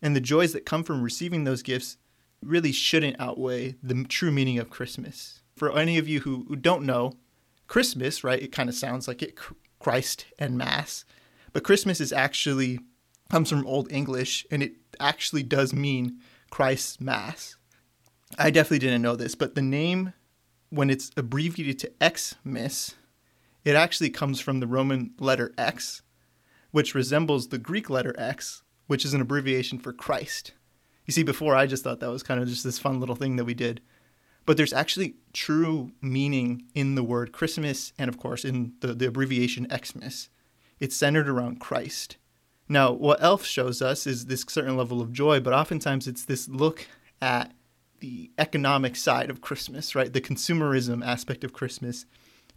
And 0.01 0.15
the 0.15 0.21
joys 0.21 0.51
that 0.53 0.65
come 0.65 0.83
from 0.83 1.01
receiving 1.01 1.45
those 1.45 1.63
gifts 1.63 1.97
really 2.43 2.73
shouldn't 2.73 3.19
outweigh 3.19 3.75
the 3.81 4.03
true 4.03 4.31
meaning 4.31 4.59
of 4.59 4.69
Christmas. 4.69 5.41
For 5.55 5.77
any 5.77 5.97
of 5.97 6.07
you 6.07 6.19
who, 6.21 6.45
who 6.49 6.57
don't 6.57 6.83
know, 6.83 7.13
Christmas, 7.67 8.23
right, 8.23 8.41
it 8.41 8.51
kind 8.51 8.67
of 8.67 8.75
sounds 8.75 9.07
like 9.07 9.21
it 9.23 9.39
Christ 9.79 10.25
and 10.37 10.57
Mass. 10.57 11.05
But 11.53 11.63
Christmas 11.63 12.01
is 12.01 12.11
actually 12.11 12.79
comes 13.29 13.49
from 13.49 13.65
Old 13.65 13.91
English 13.91 14.45
and 14.51 14.61
it 14.61 14.73
actually 14.99 15.43
does 15.43 15.73
mean 15.73 16.19
Christ's 16.49 16.99
Mass. 16.99 17.55
I 18.37 18.49
definitely 18.51 18.79
didn't 18.79 19.01
know 19.01 19.15
this, 19.15 19.35
but 19.35 19.55
the 19.55 19.61
name 19.61 20.13
when 20.69 20.89
it's 20.89 21.11
abbreviated 21.15 21.79
to 21.79 21.91
Xmas, 22.03 22.95
it 23.63 23.75
actually 23.75 24.09
comes 24.09 24.39
from 24.39 24.59
the 24.59 24.67
Roman 24.67 25.11
letter 25.19 25.53
X, 25.57 26.01
which 26.71 26.95
resembles 26.95 27.47
the 27.47 27.59
Greek 27.59 27.89
letter 27.89 28.15
X, 28.17 28.63
which 28.87 29.05
is 29.05 29.13
an 29.13 29.21
abbreviation 29.21 29.77
for 29.77 29.93
Christ. 29.93 30.53
You 31.05 31.11
see, 31.11 31.23
before 31.23 31.55
I 31.55 31.67
just 31.67 31.83
thought 31.83 31.99
that 31.99 32.09
was 32.09 32.23
kind 32.23 32.41
of 32.41 32.47
just 32.47 32.63
this 32.63 32.79
fun 32.79 32.99
little 32.99 33.15
thing 33.15 33.35
that 33.35 33.45
we 33.45 33.53
did. 33.53 33.81
But 34.45 34.57
there's 34.57 34.73
actually 34.73 35.15
true 35.31 35.91
meaning 36.01 36.63
in 36.73 36.95
the 36.95 37.03
word 37.03 37.31
Christmas 37.31 37.93
and, 37.97 38.09
of 38.09 38.17
course, 38.17 38.43
in 38.43 38.73
the, 38.81 38.93
the 38.93 39.07
abbreviation 39.07 39.67
Xmas. 39.69 40.29
It's 40.83 40.97
centered 40.97 41.29
around 41.29 41.61
Christ. 41.61 42.17
Now, 42.67 42.91
what 42.91 43.23
Elf 43.23 43.45
shows 43.45 43.81
us 43.81 44.05
is 44.05 44.25
this 44.25 44.43
certain 44.49 44.75
level 44.75 44.99
of 44.99 45.13
joy, 45.13 45.39
but 45.39 45.53
oftentimes 45.53 46.09
it's 46.09 46.25
this 46.25 46.49
look 46.49 46.85
at 47.21 47.53
the 48.01 48.31
economic 48.37 48.97
side 48.97 49.29
of 49.29 49.39
Christmas, 49.39 49.95
right? 49.95 50.11
The 50.11 50.19
consumerism 50.19 51.01
aspect 51.05 51.45
of 51.45 51.53
Christmas. 51.53 52.05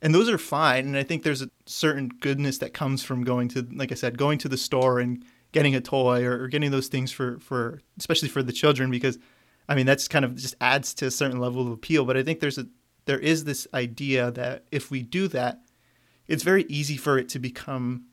And 0.02 0.12
those 0.12 0.28
are 0.28 0.38
fine. 0.38 0.86
And 0.86 0.96
I 0.96 1.04
think 1.04 1.22
there's 1.22 1.40
a 1.40 1.50
certain 1.66 2.08
goodness 2.08 2.58
that 2.58 2.74
comes 2.74 3.04
from 3.04 3.22
going 3.22 3.46
to, 3.50 3.64
like 3.72 3.92
I 3.92 3.94
said, 3.94 4.18
going 4.18 4.38
to 4.38 4.48
the 4.48 4.56
store 4.56 4.98
and 4.98 5.24
getting 5.52 5.76
a 5.76 5.80
toy 5.80 6.24
or, 6.24 6.42
or 6.42 6.48
getting 6.48 6.72
those 6.72 6.88
things 6.88 7.12
for, 7.12 7.38
for, 7.38 7.80
especially 7.96 8.28
for 8.28 8.42
the 8.42 8.52
children, 8.52 8.90
because 8.90 9.20
I 9.68 9.76
mean, 9.76 9.86
that's 9.86 10.08
kind 10.08 10.24
of 10.24 10.34
just 10.34 10.56
adds 10.60 10.94
to 10.94 11.06
a 11.06 11.12
certain 11.12 11.38
level 11.38 11.64
of 11.64 11.72
appeal. 11.72 12.04
But 12.04 12.16
I 12.16 12.24
think 12.24 12.40
there's 12.40 12.58
a, 12.58 12.66
there 13.04 13.20
is 13.20 13.44
this 13.44 13.68
idea 13.72 14.32
that 14.32 14.64
if 14.72 14.90
we 14.90 15.02
do 15.02 15.28
that, 15.28 15.60
it's 16.26 16.42
very 16.42 16.64
easy 16.64 16.96
for 16.96 17.18
it 17.18 17.28
to 17.28 17.38
become, 17.38 18.06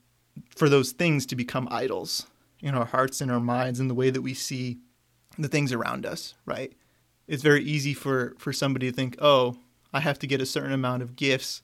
for 0.56 0.70
those 0.70 0.92
things 0.92 1.26
to 1.28 1.36
become 1.36 1.68
idols 1.72 2.28
in 2.62 2.76
our 2.76 2.86
hearts 2.86 3.22
and 3.22 3.32
our 3.32 3.40
minds 3.40 3.80
and 3.80 3.90
the 3.90 3.96
way 3.96 4.10
that 4.10 4.22
we 4.22 4.34
see 4.34 4.80
the 5.38 5.48
things 5.48 5.74
around 5.74 6.06
us, 6.06 6.36
right? 6.46 6.74
it's 7.28 7.44
very 7.44 7.64
easy 7.64 7.94
for 7.94 8.36
for 8.38 8.54
somebody 8.54 8.90
to 8.90 8.96
think, 8.96 9.16
"Oh, 9.20 9.58
I 9.94 10.00
have 10.00 10.20
to 10.20 10.28
get 10.28 10.42
a 10.42 10.46
certain 10.46 10.72
amount 10.72 11.04
of 11.04 11.16
gifts 11.16 11.62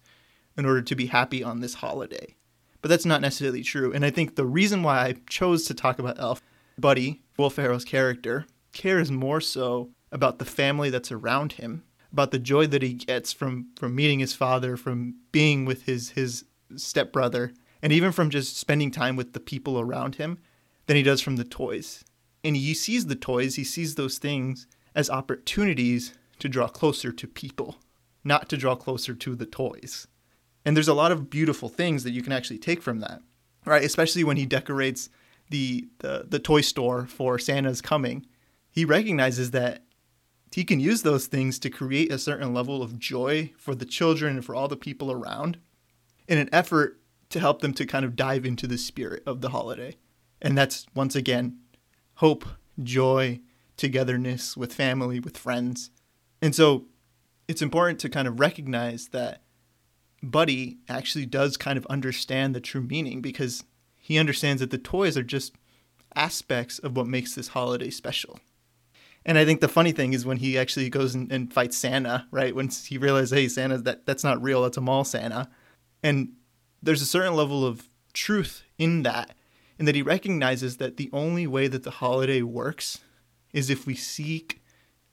in 0.58 0.66
order 0.66 0.82
to 0.82 0.96
be 0.96 1.08
happy 1.08 1.44
on 1.44 1.60
this 1.60 1.76
holiday." 1.76 2.36
But 2.82 2.90
that's 2.90 3.06
not 3.06 3.22
necessarily 3.22 3.64
true. 3.64 3.92
And 3.92 4.06
I 4.06 4.10
think 4.10 4.36
the 4.36 4.46
reason 4.46 4.84
why 4.84 5.00
I 5.00 5.16
chose 5.30 5.66
to 5.66 5.74
talk 5.74 6.00
about 6.00 6.20
Elf, 6.20 6.42
Buddy, 6.78 7.22
Will 7.38 7.50
Ferrell's 7.50 7.84
character, 7.84 8.46
cares 8.72 9.12
more 9.12 9.42
so 9.42 9.90
about 10.12 10.40
the 10.40 10.46
family 10.46 10.90
that's 10.90 11.12
around 11.12 11.54
him, 11.54 11.84
about 12.12 12.32
the 12.32 12.40
joy 12.40 12.68
that 12.68 12.82
he 12.82 12.94
gets 12.94 13.34
from 13.34 13.68
from 13.78 13.96
meeting 13.96 14.20
his 14.20 14.34
father, 14.34 14.78
from 14.78 15.16
being 15.32 15.66
with 15.66 15.84
his 15.84 16.12
his 16.12 16.46
stepbrother, 16.78 17.54
and 17.82 17.94
even 17.94 18.12
from 18.12 18.30
just 18.30 18.58
spending 18.58 18.92
time 18.92 19.16
with 19.16 19.34
the 19.34 19.40
people 19.40 19.80
around 19.80 20.16
him 20.16 20.40
than 20.86 20.98
he 20.98 21.04
does 21.04 21.22
from 21.22 21.36
the 21.36 21.44
toys. 21.44 22.04
And 22.44 22.56
he 22.56 22.74
sees 22.74 23.06
the 23.06 23.16
toys, 23.16 23.56
he 23.56 23.64
sees 23.64 23.96
those 23.96 24.18
things 24.18 24.68
as 24.96 25.10
opportunities 25.10 26.14
to 26.40 26.50
draw 26.50 26.68
closer 26.68 27.12
to 27.12 27.28
people, 27.28 27.78
not 28.24 28.50
to 28.50 28.58
draw 28.58 28.76
closer 28.76 29.14
to 29.14 29.36
the 29.36 29.46
toys. 29.46 30.08
And 30.66 30.76
there's 30.76 30.88
a 30.88 30.94
lot 30.94 31.12
of 31.12 31.30
beautiful 31.30 31.70
things 31.70 32.04
that 32.04 32.12
you 32.12 32.22
can 32.22 32.34
actually 32.34 32.60
take 32.60 32.82
from 32.82 33.00
that, 33.00 33.22
right? 33.66 33.84
Especially 33.84 34.24
when 34.24 34.38
he 34.38 34.46
decorates 34.46 35.10
the, 35.50 35.88
the, 36.00 36.26
the 36.28 36.40
toy 36.40 36.62
store 36.62 37.06
for 37.06 37.40
Santa's 37.40 37.82
coming. 37.82 38.26
He 38.72 38.86
recognizes 38.86 39.52
that 39.52 39.84
he 40.52 40.64
can 40.64 40.80
use 40.80 41.04
those 41.04 41.28
things 41.28 41.60
to 41.60 41.70
create 41.70 42.12
a 42.12 42.20
certain 42.20 42.54
level 42.54 42.82
of 42.82 43.00
joy 43.00 43.54
for 43.58 43.76
the 43.76 43.86
children 43.86 44.36
and 44.36 44.46
for 44.46 44.56
all 44.56 44.68
the 44.68 44.78
people 44.78 45.12
around 45.12 45.60
in 46.28 46.38
an 46.38 46.50
effort 46.52 46.99
to 47.30 47.40
help 47.40 47.62
them 47.62 47.74
to 47.74 47.86
kind 47.86 48.06
of 48.06 48.16
dive 48.16 48.46
into 48.46 48.68
the 48.68 48.78
spirit 48.78 49.24
of 49.26 49.42
the 49.42 49.50
holiday. 49.50 49.96
And 50.42 50.58
that's 50.58 50.86
once 50.96 51.16
again 51.16 51.60
hope, 52.16 52.46
joy, 52.82 53.40
togetherness 53.78 54.58
with 54.58 54.74
family, 54.74 55.20
with 55.20 55.38
friends. 55.38 55.92
And 56.42 56.54
so 56.54 56.86
it's 57.48 57.62
important 57.62 58.00
to 58.00 58.10
kind 58.10 58.28
of 58.28 58.40
recognize 58.40 59.10
that 59.10 59.42
Buddy 60.22 60.80
actually 60.90 61.26
does 61.26 61.56
kind 61.56 61.78
of 61.78 61.86
understand 61.88 62.54
the 62.54 62.60
true 62.60 62.82
meaning 62.82 63.22
because 63.22 63.64
he 63.96 64.18
understands 64.18 64.60
that 64.60 64.72
the 64.72 64.78
toys 64.78 65.18
are 65.18 65.24
just 65.24 65.54
aspects 66.16 66.80
of 66.80 66.98
what 66.98 67.08
makes 67.08 67.36
this 67.36 67.50
holiday 67.50 67.90
special. 67.90 68.40
And 69.26 69.38
I 69.38 69.46
think 69.46 69.62
the 69.62 69.68
funny 69.68 69.92
thing 69.92 70.14
is 70.14 70.26
when 70.26 70.38
he 70.38 70.58
actually 70.58 70.90
goes 70.90 71.14
and, 71.16 71.32
and 71.32 71.54
fights 71.54 71.78
Santa, 71.78 72.26
right? 72.32 72.56
When 72.56 72.70
he 72.70 72.98
realizes, 72.98 73.32
hey, 73.32 73.48
Santa, 73.48 73.78
that 73.80 74.06
that's 74.06 74.24
not 74.24 74.42
real. 74.42 74.64
That's 74.64 74.78
a 74.78 74.82
mall 74.82 75.04
Santa. 75.04 75.50
And 76.02 76.34
there's 76.82 77.02
a 77.02 77.06
certain 77.06 77.36
level 77.36 77.66
of 77.66 77.90
truth 78.14 78.64
in 78.78 79.04
that, 79.04 79.36
in 79.78 79.86
that 79.86 79.96
he 79.96 80.02
recognizes 80.02 80.78
that 80.78 80.98
the 80.98 81.10
only 81.14 81.48
way 81.48 81.68
that 81.68 81.84
the 81.84 81.92
holiday 81.92 82.42
works 82.42 83.00
is 83.54 83.70
if 83.70 83.86
we 83.86 83.96
seek 83.96 84.62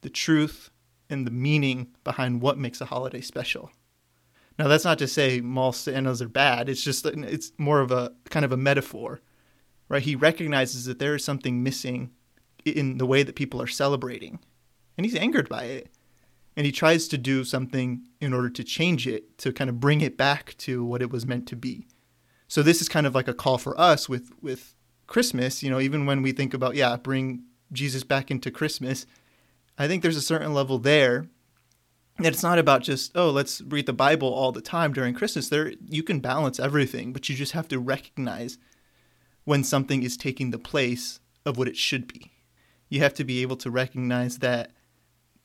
the 0.00 0.10
truth 0.10 0.70
and 1.08 1.26
the 1.26 1.30
meaning 1.30 1.88
behind 2.04 2.40
what 2.40 2.58
makes 2.58 2.80
a 2.80 2.86
holiday 2.86 3.20
special. 3.20 3.70
Now, 4.58 4.68
that's 4.68 4.84
not 4.84 4.98
to 4.98 5.08
say 5.08 5.40
mall 5.40 5.72
Santas 5.72 6.22
are 6.22 6.28
bad. 6.28 6.68
It's 6.68 6.82
just 6.82 7.04
it's 7.04 7.52
more 7.58 7.80
of 7.80 7.90
a 7.90 8.12
kind 8.30 8.44
of 8.44 8.52
a 8.52 8.56
metaphor, 8.56 9.20
right? 9.88 10.02
He 10.02 10.16
recognizes 10.16 10.86
that 10.86 10.98
there 10.98 11.14
is 11.14 11.24
something 11.24 11.62
missing 11.62 12.10
in 12.64 12.98
the 12.98 13.06
way 13.06 13.22
that 13.22 13.36
people 13.36 13.60
are 13.60 13.66
celebrating, 13.66 14.38
and 14.96 15.04
he's 15.04 15.14
angered 15.14 15.48
by 15.48 15.64
it, 15.64 15.90
and 16.56 16.64
he 16.64 16.72
tries 16.72 17.06
to 17.08 17.18
do 17.18 17.44
something 17.44 18.02
in 18.20 18.32
order 18.32 18.48
to 18.48 18.64
change 18.64 19.06
it, 19.06 19.36
to 19.38 19.52
kind 19.52 19.68
of 19.68 19.78
bring 19.78 20.00
it 20.00 20.16
back 20.16 20.54
to 20.58 20.84
what 20.84 21.02
it 21.02 21.10
was 21.10 21.26
meant 21.26 21.46
to 21.48 21.56
be. 21.56 21.86
So 22.48 22.62
this 22.62 22.80
is 22.80 22.88
kind 22.88 23.06
of 23.06 23.14
like 23.14 23.28
a 23.28 23.34
call 23.34 23.58
for 23.58 23.78
us 23.78 24.08
with 24.08 24.30
with 24.40 24.74
Christmas. 25.06 25.62
You 25.62 25.70
know, 25.70 25.80
even 25.80 26.06
when 26.06 26.22
we 26.22 26.32
think 26.32 26.54
about 26.54 26.74
yeah, 26.74 26.96
bring 26.96 27.44
Jesus 27.72 28.04
back 28.04 28.30
into 28.30 28.50
Christmas, 28.50 29.06
I 29.78 29.86
think 29.86 30.02
there's 30.02 30.16
a 30.16 30.22
certain 30.22 30.54
level 30.54 30.78
there 30.78 31.28
that 32.18 32.32
it's 32.32 32.42
not 32.42 32.58
about 32.58 32.82
just 32.82 33.12
oh 33.14 33.30
let's 33.30 33.60
read 33.62 33.86
the 33.86 33.92
Bible 33.92 34.32
all 34.32 34.52
the 34.52 34.62
time 34.62 34.92
during 34.92 35.14
Christmas. 35.14 35.48
There 35.48 35.72
you 35.84 36.02
can 36.02 36.20
balance 36.20 36.58
everything, 36.58 37.12
but 37.12 37.28
you 37.28 37.34
just 37.34 37.52
have 37.52 37.68
to 37.68 37.78
recognize 37.78 38.58
when 39.44 39.62
something 39.62 40.02
is 40.02 40.16
taking 40.16 40.50
the 40.50 40.58
place 40.58 41.20
of 41.44 41.58
what 41.58 41.68
it 41.68 41.76
should 41.76 42.08
be. 42.08 42.32
You 42.88 43.00
have 43.00 43.14
to 43.14 43.24
be 43.24 43.42
able 43.42 43.56
to 43.56 43.70
recognize 43.70 44.38
that 44.38 44.70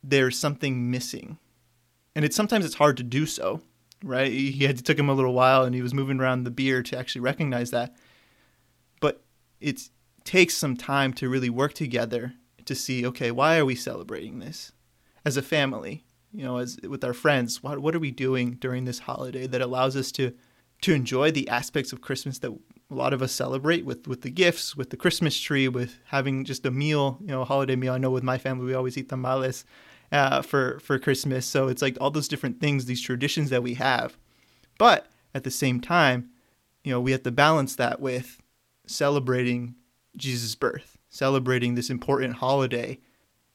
there's 0.03 0.38
something 0.38 0.89
missing. 0.89 1.38
And 2.15 2.25
it's 2.25 2.36
sometimes 2.36 2.65
it's 2.65 2.75
hard 2.75 2.98
to 2.98 3.03
do 3.03 3.25
so, 3.25 3.62
right? 4.03 4.31
He 4.31 4.65
had 4.65 4.77
to 4.77 4.84
took 4.84 5.00
him 5.00 5.10
a 5.10 5.13
little 5.13 5.34
while 5.34 5.63
and 5.63 5.74
he 5.74 5.81
was 5.81 5.93
moving 5.93 6.20
around 6.20 6.43
the 6.43 6.51
beer 6.51 6.84
to 6.84 6.98
actually 6.98 7.22
recognize 7.22 7.72
that. 7.72 7.96
But 9.00 9.24
it 9.60 9.89
takes 10.24 10.55
some 10.55 10.75
time 10.75 11.13
to 11.13 11.29
really 11.29 11.50
work 11.50 11.74
together 11.74 12.34
to 12.65 12.75
see 12.75 13.05
okay 13.05 13.31
why 13.31 13.58
are 13.58 13.65
we 13.65 13.75
celebrating 13.75 14.39
this 14.39 14.72
as 15.25 15.38
a 15.38 15.41
family 15.41 16.03
you 16.31 16.43
know 16.43 16.58
as 16.58 16.79
with 16.88 17.03
our 17.03 17.13
friends 17.13 17.63
what 17.63 17.79
what 17.79 17.96
are 17.96 18.00
we 18.00 18.12
doing 18.12 18.51
during 18.53 18.86
this 18.86 19.00
holiday 19.00 19.48
that 19.48 19.62
allows 19.62 19.96
us 19.96 20.12
to 20.12 20.31
to 20.81 20.93
enjoy 20.93 21.31
the 21.31 21.48
aspects 21.50 21.91
of 21.91 22.01
christmas 22.01 22.39
that 22.39 22.51
a 22.51 22.93
lot 22.93 23.13
of 23.13 23.22
us 23.22 23.31
celebrate 23.31 23.86
with 23.86 24.08
with 24.08 24.22
the 24.22 24.29
gifts 24.29 24.75
with 24.75 24.89
the 24.89 24.98
christmas 24.98 25.39
tree 25.39 25.67
with 25.67 26.00
having 26.05 26.46
just 26.46 26.65
a 26.65 26.72
meal 26.72 27.17
you 27.22 27.27
know 27.27 27.41
a 27.41 27.46
holiday 27.46 27.75
meal 27.75 27.93
i 27.93 27.98
know 27.98 28.12
with 28.12 28.24
my 28.24 28.38
family 28.38 28.65
we 28.65 28.74
always 28.74 28.98
eat 28.98 29.10
tamales 29.10 29.65
uh, 30.12 30.41
for 30.41 30.80
for 30.80 31.00
christmas 31.00 31.46
so 31.46 31.68
it's 31.68 31.82
like 31.82 31.98
all 32.01 32.12
those 32.12 32.27
different 32.27 32.60
things 32.60 32.86
these 32.86 33.01
traditions 33.01 33.50
that 33.50 33.63
we 33.63 33.75
have 33.75 34.18
but 34.77 35.08
at 35.34 35.44
the 35.44 35.51
same 35.51 35.80
time 35.80 36.30
you 36.84 36.91
know 36.91 37.00
we 37.00 37.12
have 37.12 37.24
to 37.24 37.32
balance 37.32 37.75
that 37.75 38.00
with 38.00 38.41
celebrating 38.86 39.75
Jesus' 40.15 40.56
birth, 40.56 40.98
celebrating 41.10 41.75
this 41.75 41.89
important 41.89 42.36
holiday 42.36 43.00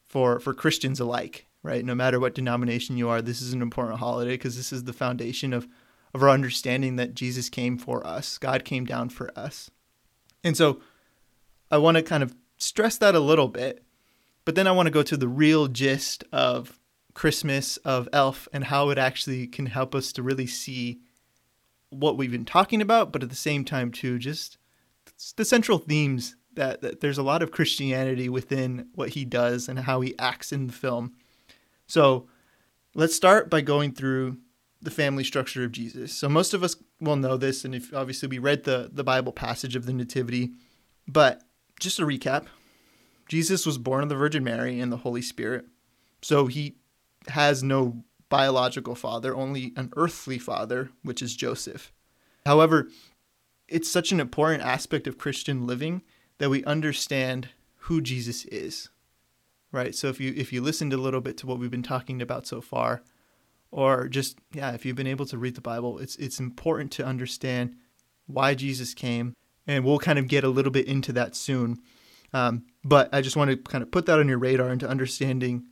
for 0.04 0.40
for 0.40 0.54
Christians 0.54 1.00
alike, 1.00 1.46
right? 1.62 1.84
No 1.84 1.94
matter 1.94 2.18
what 2.18 2.34
denomination 2.34 2.96
you 2.96 3.08
are, 3.08 3.20
this 3.20 3.42
is 3.42 3.52
an 3.52 3.62
important 3.62 3.98
holiday 3.98 4.32
because 4.32 4.56
this 4.56 4.72
is 4.72 4.84
the 4.84 4.92
foundation 4.92 5.52
of 5.52 5.68
of 6.14 6.22
our 6.22 6.30
understanding 6.30 6.96
that 6.96 7.14
Jesus 7.14 7.48
came 7.48 7.76
for 7.76 8.06
us. 8.06 8.38
God 8.38 8.64
came 8.64 8.86
down 8.86 9.10
for 9.10 9.36
us. 9.38 9.70
And 10.42 10.56
so 10.56 10.80
I 11.70 11.78
want 11.78 11.96
to 11.96 12.02
kind 12.02 12.22
of 12.22 12.34
stress 12.56 12.96
that 12.98 13.14
a 13.14 13.20
little 13.20 13.48
bit, 13.48 13.84
but 14.46 14.54
then 14.54 14.66
I 14.66 14.72
want 14.72 14.86
to 14.86 14.92
go 14.92 15.02
to 15.02 15.16
the 15.16 15.28
real 15.28 15.66
gist 15.66 16.24
of 16.32 16.78
Christmas 17.12 17.76
of 17.78 18.08
Elf 18.12 18.48
and 18.52 18.64
how 18.64 18.88
it 18.90 18.96
actually 18.96 19.46
can 19.48 19.66
help 19.66 19.94
us 19.94 20.12
to 20.12 20.22
really 20.22 20.46
see 20.46 21.00
what 21.90 22.16
we've 22.16 22.30
been 22.30 22.44
talking 22.44 22.80
about, 22.80 23.12
but 23.12 23.22
at 23.22 23.28
the 23.28 23.34
same 23.34 23.64
time, 23.64 23.90
too, 23.90 24.18
just 24.18 24.56
the 25.36 25.44
central 25.44 25.78
themes 25.78 26.36
that, 26.54 26.80
that 26.80 27.00
there's 27.00 27.18
a 27.18 27.22
lot 27.22 27.42
of 27.42 27.50
Christianity 27.50 28.28
within 28.28 28.88
what 28.94 29.10
he 29.10 29.24
does 29.24 29.68
and 29.68 29.80
how 29.80 30.00
he 30.00 30.16
acts 30.18 30.52
in 30.52 30.68
the 30.68 30.72
film. 30.72 31.14
So 31.86 32.28
let's 32.94 33.16
start 33.16 33.50
by 33.50 33.62
going 33.62 33.92
through 33.92 34.38
the 34.80 34.90
family 34.90 35.24
structure 35.24 35.64
of 35.64 35.72
Jesus. 35.72 36.12
So 36.12 36.28
most 36.28 36.54
of 36.54 36.62
us 36.62 36.76
will 37.00 37.16
know 37.16 37.36
this, 37.36 37.64
and 37.64 37.74
if 37.74 37.92
obviously 37.92 38.28
we 38.28 38.38
read 38.38 38.62
the, 38.64 38.90
the 38.92 39.04
Bible 39.04 39.32
passage 39.32 39.74
of 39.74 39.86
the 39.86 39.92
Nativity, 39.92 40.52
but 41.08 41.42
just 41.80 41.98
a 41.98 42.06
recap, 42.06 42.46
Jesus 43.28 43.66
was 43.66 43.78
born 43.78 44.02
of 44.02 44.08
the 44.08 44.14
Virgin 44.14 44.44
Mary 44.44 44.80
and 44.80 44.92
the 44.92 44.98
Holy 44.98 45.22
Spirit. 45.22 45.66
So 46.22 46.46
he 46.46 46.76
has 47.28 47.62
no 47.62 48.04
biological 48.28 48.94
father, 48.94 49.34
only 49.34 49.72
an 49.76 49.92
earthly 49.96 50.38
father, 50.38 50.90
which 51.02 51.22
is 51.22 51.36
Joseph. 51.36 51.92
However, 52.44 52.88
it's 53.68 53.90
such 53.90 54.12
an 54.12 54.20
important 54.20 54.62
aspect 54.62 55.06
of 55.06 55.18
Christian 55.18 55.66
living 55.66 56.02
that 56.38 56.50
we 56.50 56.64
understand 56.64 57.48
who 57.76 58.00
Jesus 58.00 58.44
is. 58.46 58.88
Right? 59.72 59.94
So 59.94 60.08
if 60.08 60.20
you 60.20 60.32
if 60.36 60.52
you 60.52 60.62
listened 60.62 60.92
a 60.92 60.96
little 60.96 61.20
bit 61.20 61.36
to 61.38 61.46
what 61.46 61.58
we've 61.58 61.70
been 61.70 61.82
talking 61.82 62.22
about 62.22 62.46
so 62.46 62.60
far, 62.60 63.02
or 63.70 64.08
just 64.08 64.38
yeah, 64.52 64.72
if 64.72 64.86
you've 64.86 64.96
been 64.96 65.06
able 65.06 65.26
to 65.26 65.38
read 65.38 65.54
the 65.54 65.60
Bible, 65.60 65.98
it's 65.98 66.16
it's 66.16 66.40
important 66.40 66.92
to 66.92 67.04
understand 67.04 67.76
why 68.26 68.54
Jesus 68.54 68.94
came, 68.94 69.34
and 69.66 69.84
we'll 69.84 69.98
kind 69.98 70.18
of 70.18 70.28
get 70.28 70.44
a 70.44 70.48
little 70.48 70.72
bit 70.72 70.86
into 70.86 71.12
that 71.12 71.36
soon. 71.36 71.78
Um, 72.32 72.64
but 72.86 73.12
I 73.12 73.20
just 73.20 73.36
want 73.36 73.50
to 73.50 73.56
kind 73.56 73.82
of 73.82 73.90
put 73.90 74.06
that 74.06 74.20
on 74.20 74.28
your 74.28 74.38
radar 74.38 74.70
into 74.70 74.88
understanding 74.88 75.64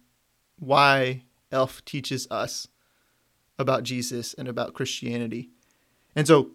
why 0.59 1.23
Elf 1.53 1.85
teaches 1.85 2.27
us 2.29 2.67
about 3.57 3.85
Jesus 3.85 4.35
and 4.35 4.49
about 4.49 4.75
Christianity. 4.75 5.51
And 6.17 6.27
so 6.27 6.51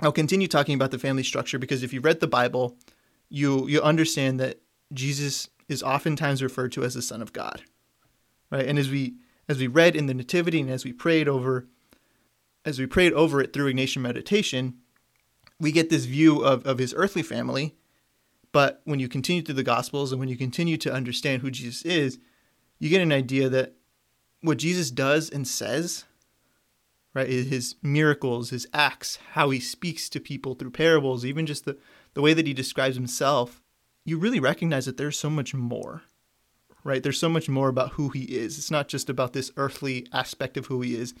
I'll 0.00 0.12
continue 0.12 0.46
talking 0.46 0.74
about 0.74 0.90
the 0.90 0.98
family 0.98 1.22
structure 1.22 1.58
because 1.58 1.82
if 1.82 1.94
you 1.94 2.02
read 2.02 2.20
the 2.20 2.26
Bible, 2.26 2.76
you 3.30 3.66
you 3.66 3.80
understand 3.80 4.38
that 4.40 4.60
Jesus 4.92 5.48
is 5.68 5.82
oftentimes 5.82 6.42
referred 6.42 6.72
to 6.72 6.84
as 6.84 6.92
the 6.92 7.02
Son 7.02 7.22
of 7.22 7.32
God. 7.32 7.62
Right? 8.50 8.66
And 8.66 8.78
as 8.78 8.90
we 8.90 9.14
as 9.48 9.56
we 9.58 9.68
read 9.68 9.96
in 9.96 10.04
the 10.04 10.12
Nativity 10.12 10.60
and 10.60 10.70
as 10.70 10.84
we 10.84 10.92
prayed 10.92 11.28
over 11.28 11.66
as 12.62 12.78
we 12.78 12.84
prayed 12.84 13.14
over 13.14 13.40
it 13.40 13.54
through 13.54 13.72
Ignatian 13.72 14.02
meditation, 14.02 14.74
we 15.58 15.72
get 15.72 15.88
this 15.88 16.04
view 16.04 16.44
of, 16.44 16.66
of 16.66 16.76
his 16.76 16.92
earthly 16.94 17.22
family. 17.22 17.77
But 18.52 18.80
when 18.84 18.98
you 18.98 19.08
continue 19.08 19.42
through 19.42 19.56
the 19.56 19.62
Gospels 19.62 20.12
and 20.12 20.18
when 20.18 20.28
you 20.28 20.36
continue 20.36 20.76
to 20.78 20.92
understand 20.92 21.42
who 21.42 21.50
Jesus 21.50 21.82
is, 21.82 22.18
you 22.78 22.88
get 22.88 23.02
an 23.02 23.12
idea 23.12 23.48
that 23.48 23.74
what 24.40 24.58
Jesus 24.58 24.90
does 24.90 25.28
and 25.28 25.46
says, 25.46 26.04
right, 27.12 27.28
his 27.28 27.74
miracles, 27.82 28.50
his 28.50 28.66
acts, 28.72 29.18
how 29.32 29.50
he 29.50 29.60
speaks 29.60 30.08
to 30.08 30.20
people 30.20 30.54
through 30.54 30.70
parables, 30.70 31.24
even 31.24 31.46
just 31.46 31.64
the, 31.64 31.76
the 32.14 32.22
way 32.22 32.32
that 32.32 32.46
he 32.46 32.54
describes 32.54 32.96
himself, 32.96 33.60
you 34.04 34.18
really 34.18 34.40
recognize 34.40 34.86
that 34.86 34.96
there's 34.96 35.18
so 35.18 35.28
much 35.28 35.54
more, 35.54 36.02
right? 36.84 37.02
There's 37.02 37.18
so 37.18 37.28
much 37.28 37.48
more 37.48 37.68
about 37.68 37.92
who 37.92 38.08
he 38.08 38.24
is. 38.24 38.56
It's 38.56 38.70
not 38.70 38.88
just 38.88 39.10
about 39.10 39.32
this 39.32 39.50
earthly 39.56 40.06
aspect 40.12 40.56
of 40.56 40.66
who 40.66 40.80
he 40.80 40.94
is. 40.94 41.14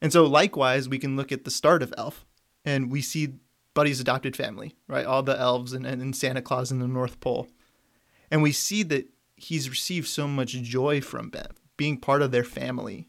And 0.00 0.12
so, 0.12 0.24
likewise, 0.24 0.88
we 0.88 0.98
can 0.98 1.16
look 1.16 1.30
at 1.30 1.44
the 1.44 1.50
start 1.50 1.82
of 1.82 1.94
Elf 1.96 2.24
and 2.64 2.90
we 2.90 3.02
see 3.02 3.34
Buddy's 3.80 3.98
adopted 3.98 4.36
family, 4.36 4.76
right? 4.88 5.06
All 5.06 5.22
the 5.22 5.40
elves 5.40 5.72
and, 5.72 5.86
and 5.86 6.14
Santa 6.14 6.42
Claus 6.42 6.70
in 6.70 6.80
the 6.80 6.86
North 6.86 7.18
Pole. 7.18 7.48
And 8.30 8.42
we 8.42 8.52
see 8.52 8.82
that 8.82 9.08
he's 9.36 9.70
received 9.70 10.06
so 10.06 10.28
much 10.28 10.52
joy 10.52 11.00
from 11.00 11.30
them, 11.30 11.46
being 11.78 11.96
part 11.96 12.20
of 12.20 12.30
their 12.30 12.44
family. 12.44 13.08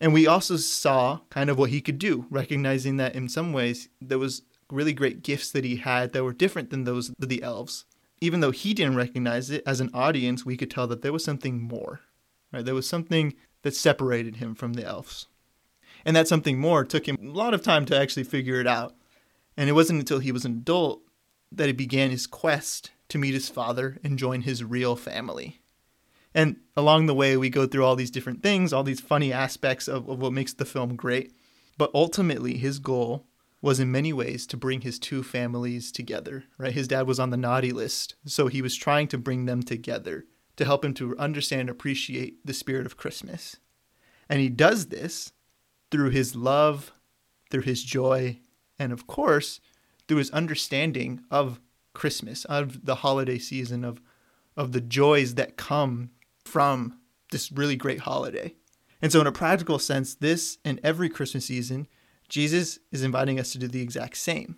And 0.00 0.14
we 0.14 0.26
also 0.26 0.56
saw 0.56 1.20
kind 1.28 1.50
of 1.50 1.58
what 1.58 1.68
he 1.68 1.82
could 1.82 1.98
do, 1.98 2.24
recognizing 2.30 2.96
that 2.96 3.14
in 3.14 3.28
some 3.28 3.52
ways 3.52 3.90
there 4.00 4.18
was 4.18 4.40
really 4.72 4.94
great 4.94 5.22
gifts 5.22 5.50
that 5.50 5.66
he 5.66 5.76
had 5.76 6.14
that 6.14 6.24
were 6.24 6.32
different 6.32 6.70
than 6.70 6.84
those 6.84 7.10
of 7.10 7.28
the 7.28 7.42
elves. 7.42 7.84
Even 8.22 8.40
though 8.40 8.52
he 8.52 8.72
didn't 8.72 8.96
recognize 8.96 9.50
it 9.50 9.62
as 9.66 9.82
an 9.82 9.90
audience, 9.92 10.46
we 10.46 10.56
could 10.56 10.70
tell 10.70 10.86
that 10.86 11.02
there 11.02 11.12
was 11.12 11.24
something 11.24 11.60
more. 11.60 12.00
Right? 12.54 12.64
There 12.64 12.74
was 12.74 12.88
something 12.88 13.34
that 13.60 13.76
separated 13.76 14.36
him 14.36 14.54
from 14.54 14.72
the 14.72 14.86
elves. 14.86 15.26
And 16.06 16.16
that 16.16 16.26
something 16.26 16.58
more 16.58 16.86
took 16.86 17.06
him 17.06 17.18
a 17.20 17.32
lot 17.32 17.52
of 17.52 17.60
time 17.60 17.84
to 17.84 18.00
actually 18.00 18.24
figure 18.24 18.58
it 18.62 18.66
out. 18.66 18.94
And 19.56 19.68
it 19.68 19.72
wasn't 19.72 20.00
until 20.00 20.18
he 20.18 20.32
was 20.32 20.44
an 20.44 20.52
adult 20.52 21.02
that 21.52 21.66
he 21.66 21.72
began 21.72 22.10
his 22.10 22.26
quest 22.26 22.90
to 23.08 23.18
meet 23.18 23.34
his 23.34 23.48
father 23.48 23.98
and 24.02 24.18
join 24.18 24.42
his 24.42 24.64
real 24.64 24.96
family. 24.96 25.60
And 26.34 26.56
along 26.76 27.06
the 27.06 27.14
way, 27.14 27.36
we 27.36 27.48
go 27.48 27.66
through 27.66 27.84
all 27.84 27.96
these 27.96 28.10
different 28.10 28.42
things, 28.42 28.72
all 28.72 28.82
these 28.82 29.00
funny 29.00 29.32
aspects 29.32 29.88
of, 29.88 30.08
of 30.08 30.20
what 30.20 30.32
makes 30.32 30.52
the 30.52 30.66
film 30.66 30.94
great. 30.96 31.32
But 31.78 31.90
ultimately, 31.94 32.58
his 32.58 32.78
goal 32.78 33.26
was 33.62 33.80
in 33.80 33.90
many 33.90 34.12
ways 34.12 34.46
to 34.48 34.56
bring 34.56 34.82
his 34.82 34.98
two 34.98 35.22
families 35.22 35.90
together, 35.90 36.44
right? 36.58 36.72
His 36.72 36.88
dad 36.88 37.06
was 37.06 37.18
on 37.18 37.30
the 37.30 37.36
naughty 37.36 37.72
list, 37.72 38.16
so 38.26 38.48
he 38.48 38.60
was 38.60 38.76
trying 38.76 39.08
to 39.08 39.18
bring 39.18 39.46
them 39.46 39.62
together 39.62 40.26
to 40.56 40.64
help 40.64 40.84
him 40.84 40.94
to 40.94 41.16
understand 41.18 41.62
and 41.62 41.70
appreciate 41.70 42.44
the 42.44 42.54
spirit 42.54 42.86
of 42.86 42.96
Christmas. 42.96 43.56
And 44.28 44.40
he 44.40 44.48
does 44.48 44.86
this 44.86 45.32
through 45.90 46.10
his 46.10 46.34
love, 46.34 46.92
through 47.50 47.62
his 47.62 47.82
joy, 47.82 48.40
and 48.78 48.92
of 48.92 49.06
course, 49.06 49.60
through 50.06 50.18
his 50.18 50.30
understanding 50.30 51.22
of 51.30 51.60
Christmas, 51.94 52.44
of 52.44 52.84
the 52.84 52.96
holiday 52.96 53.38
season, 53.38 53.84
of, 53.84 54.00
of 54.56 54.72
the 54.72 54.80
joys 54.80 55.34
that 55.34 55.56
come 55.56 56.10
from 56.44 56.98
this 57.30 57.50
really 57.50 57.76
great 57.76 58.00
holiday. 58.00 58.54
And 59.02 59.12
so, 59.12 59.20
in 59.20 59.26
a 59.26 59.32
practical 59.32 59.78
sense, 59.78 60.14
this 60.14 60.58
and 60.64 60.80
every 60.82 61.08
Christmas 61.08 61.46
season, 61.46 61.86
Jesus 62.28 62.78
is 62.90 63.02
inviting 63.02 63.38
us 63.38 63.52
to 63.52 63.58
do 63.58 63.68
the 63.68 63.82
exact 63.82 64.16
same. 64.16 64.56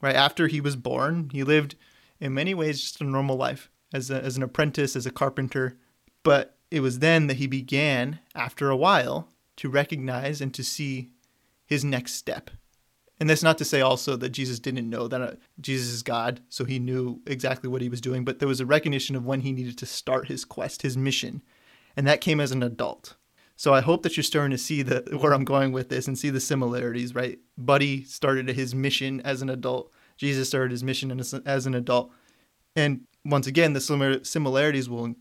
Right 0.00 0.16
after 0.16 0.46
he 0.46 0.60
was 0.60 0.76
born, 0.76 1.30
he 1.32 1.42
lived 1.42 1.74
in 2.20 2.34
many 2.34 2.54
ways 2.54 2.80
just 2.80 3.00
a 3.00 3.04
normal 3.04 3.36
life 3.36 3.70
as, 3.92 4.10
a, 4.10 4.22
as 4.22 4.36
an 4.36 4.42
apprentice, 4.42 4.94
as 4.94 5.06
a 5.06 5.10
carpenter. 5.10 5.78
But 6.22 6.56
it 6.70 6.80
was 6.80 6.98
then 6.98 7.26
that 7.26 7.38
he 7.38 7.46
began, 7.46 8.20
after 8.34 8.70
a 8.70 8.76
while, 8.76 9.28
to 9.56 9.68
recognize 9.68 10.40
and 10.40 10.52
to 10.54 10.62
see 10.62 11.10
his 11.66 11.84
next 11.84 12.14
step. 12.14 12.50
And 13.20 13.28
that's 13.28 13.42
not 13.42 13.58
to 13.58 13.64
say 13.64 13.80
also 13.80 14.16
that 14.16 14.30
Jesus 14.30 14.60
didn't 14.60 14.88
know 14.88 15.08
that 15.08 15.20
uh, 15.20 15.32
Jesus 15.60 15.88
is 15.88 16.02
God, 16.02 16.40
so 16.48 16.64
he 16.64 16.78
knew 16.78 17.20
exactly 17.26 17.68
what 17.68 17.82
he 17.82 17.88
was 17.88 18.00
doing, 18.00 18.24
but 18.24 18.38
there 18.38 18.48
was 18.48 18.60
a 18.60 18.66
recognition 18.66 19.16
of 19.16 19.26
when 19.26 19.40
he 19.40 19.52
needed 19.52 19.76
to 19.78 19.86
start 19.86 20.28
his 20.28 20.44
quest, 20.44 20.82
his 20.82 20.96
mission. 20.96 21.42
And 21.96 22.06
that 22.06 22.20
came 22.20 22.38
as 22.38 22.52
an 22.52 22.62
adult. 22.62 23.16
So 23.56 23.74
I 23.74 23.80
hope 23.80 24.04
that 24.04 24.16
you're 24.16 24.22
starting 24.22 24.52
to 24.52 24.58
see 24.58 24.82
the 24.82 25.18
where 25.20 25.34
I'm 25.34 25.44
going 25.44 25.72
with 25.72 25.88
this 25.88 26.06
and 26.06 26.16
see 26.16 26.30
the 26.30 26.38
similarities, 26.38 27.12
right? 27.12 27.40
Buddy 27.56 28.04
started 28.04 28.48
his 28.50 28.72
mission 28.72 29.20
as 29.22 29.42
an 29.42 29.50
adult. 29.50 29.92
Jesus 30.16 30.46
started 30.46 30.70
his 30.70 30.84
mission 30.84 31.10
as, 31.44 31.66
an 31.66 31.74
adult. 31.74 32.12
And 32.76 33.00
once 33.24 33.48
again, 33.48 33.72
the 33.72 33.80
similar 33.80 34.22
similarities 34.22 34.88
will 34.88 35.16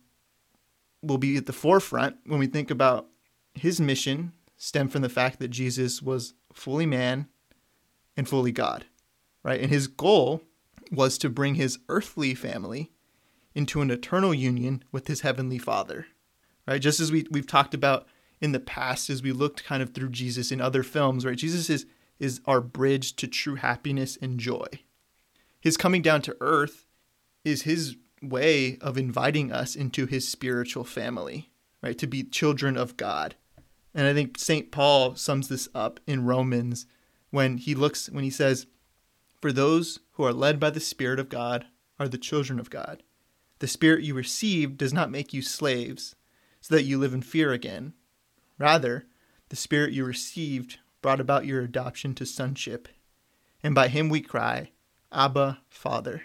will 1.01 1.17
be 1.17 1.35
at 1.37 1.47
the 1.47 1.53
forefront 1.53 2.17
when 2.25 2.37
we 2.37 2.45
think 2.45 2.69
about 2.69 3.07
his 3.55 3.81
mission 3.81 4.33
stem 4.55 4.87
from 4.87 5.01
the 5.01 5.09
fact 5.09 5.39
that 5.39 5.47
Jesus 5.47 6.01
was 6.01 6.35
fully 6.53 6.85
man 6.85 7.27
and 8.17 8.27
fully 8.27 8.51
God, 8.51 8.85
right? 9.43 9.61
And 9.61 9.69
his 9.69 9.87
goal 9.87 10.41
was 10.91 11.17
to 11.19 11.29
bring 11.29 11.55
his 11.55 11.79
earthly 11.87 12.33
family 12.33 12.91
into 13.55 13.81
an 13.81 13.91
eternal 13.91 14.33
union 14.33 14.83
with 14.91 15.07
his 15.07 15.21
heavenly 15.21 15.57
Father, 15.57 16.07
right? 16.67 16.81
Just 16.81 16.99
as 16.99 17.11
we, 17.11 17.25
we've 17.31 17.47
talked 17.47 17.73
about 17.73 18.07
in 18.41 18.51
the 18.51 18.59
past 18.59 19.09
as 19.09 19.23
we 19.23 19.31
looked 19.31 19.63
kind 19.63 19.81
of 19.81 19.93
through 19.93 20.09
Jesus 20.09 20.51
in 20.51 20.59
other 20.59 20.83
films, 20.83 21.25
right? 21.25 21.37
Jesus 21.37 21.69
is, 21.69 21.85
is 22.19 22.41
our 22.45 22.61
bridge 22.61 23.15
to 23.15 23.27
true 23.27 23.55
happiness 23.55 24.17
and 24.21 24.39
joy. 24.39 24.67
His 25.59 25.77
coming 25.77 26.01
down 26.01 26.21
to 26.23 26.37
earth 26.39 26.85
is 27.43 27.63
his 27.63 27.95
way 28.21 28.77
of 28.81 28.97
inviting 28.97 29.51
us 29.51 29.75
into 29.75 30.05
his 30.05 30.27
spiritual 30.27 30.83
family, 30.83 31.51
right? 31.81 31.97
To 31.97 32.07
be 32.07 32.23
children 32.23 32.77
of 32.77 32.97
God. 32.97 33.35
And 33.93 34.05
I 34.05 34.13
think 34.13 34.37
St. 34.37 34.71
Paul 34.71 35.15
sums 35.15 35.47
this 35.47 35.67
up 35.73 35.99
in 36.05 36.25
Romans 36.25 36.85
when 37.29 37.57
he 37.57 37.75
looks 37.75 38.09
when 38.09 38.23
he 38.23 38.29
says, 38.29 38.67
"For 39.41 39.51
those 39.51 39.99
who 40.13 40.23
are 40.23 40.33
led 40.33 40.59
by 40.59 40.69
the 40.69 40.79
Spirit 40.79 41.19
of 41.19 41.29
God 41.29 41.67
are 41.99 42.07
the 42.07 42.17
children 42.17 42.59
of 42.59 42.69
God. 42.69 43.03
The 43.59 43.67
Spirit 43.67 44.03
you 44.03 44.13
received 44.13 44.77
does 44.77 44.93
not 44.93 45.11
make 45.11 45.33
you 45.33 45.41
slaves, 45.41 46.15
so 46.61 46.75
that 46.75 46.83
you 46.83 46.97
live 46.97 47.13
in 47.13 47.21
fear 47.21 47.51
again. 47.51 47.93
Rather, 48.57 49.07
the 49.49 49.55
Spirit 49.55 49.93
you 49.93 50.05
received 50.05 50.79
brought 51.01 51.19
about 51.19 51.45
your 51.45 51.61
adoption 51.61 52.13
to 52.15 52.25
sonship, 52.25 52.87
and 53.61 53.73
by 53.75 53.87
him 53.87 54.09
we 54.09 54.21
cry, 54.21 54.71
Abba, 55.11 55.61
Father." 55.69 56.23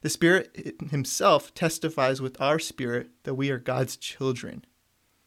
The 0.00 0.10
Spirit 0.10 0.76
Himself 0.90 1.52
testifies 1.54 2.20
with 2.20 2.40
our 2.40 2.58
spirit 2.58 3.10
that 3.24 3.34
we 3.34 3.50
are 3.50 3.58
God's 3.58 3.96
children. 3.96 4.64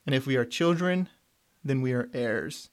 And 0.06 0.16
if 0.16 0.26
we 0.26 0.38
are 0.38 0.46
children, 0.46 1.10
then 1.64 1.82
we 1.82 1.92
are 1.92 2.10
heirs 2.14 2.70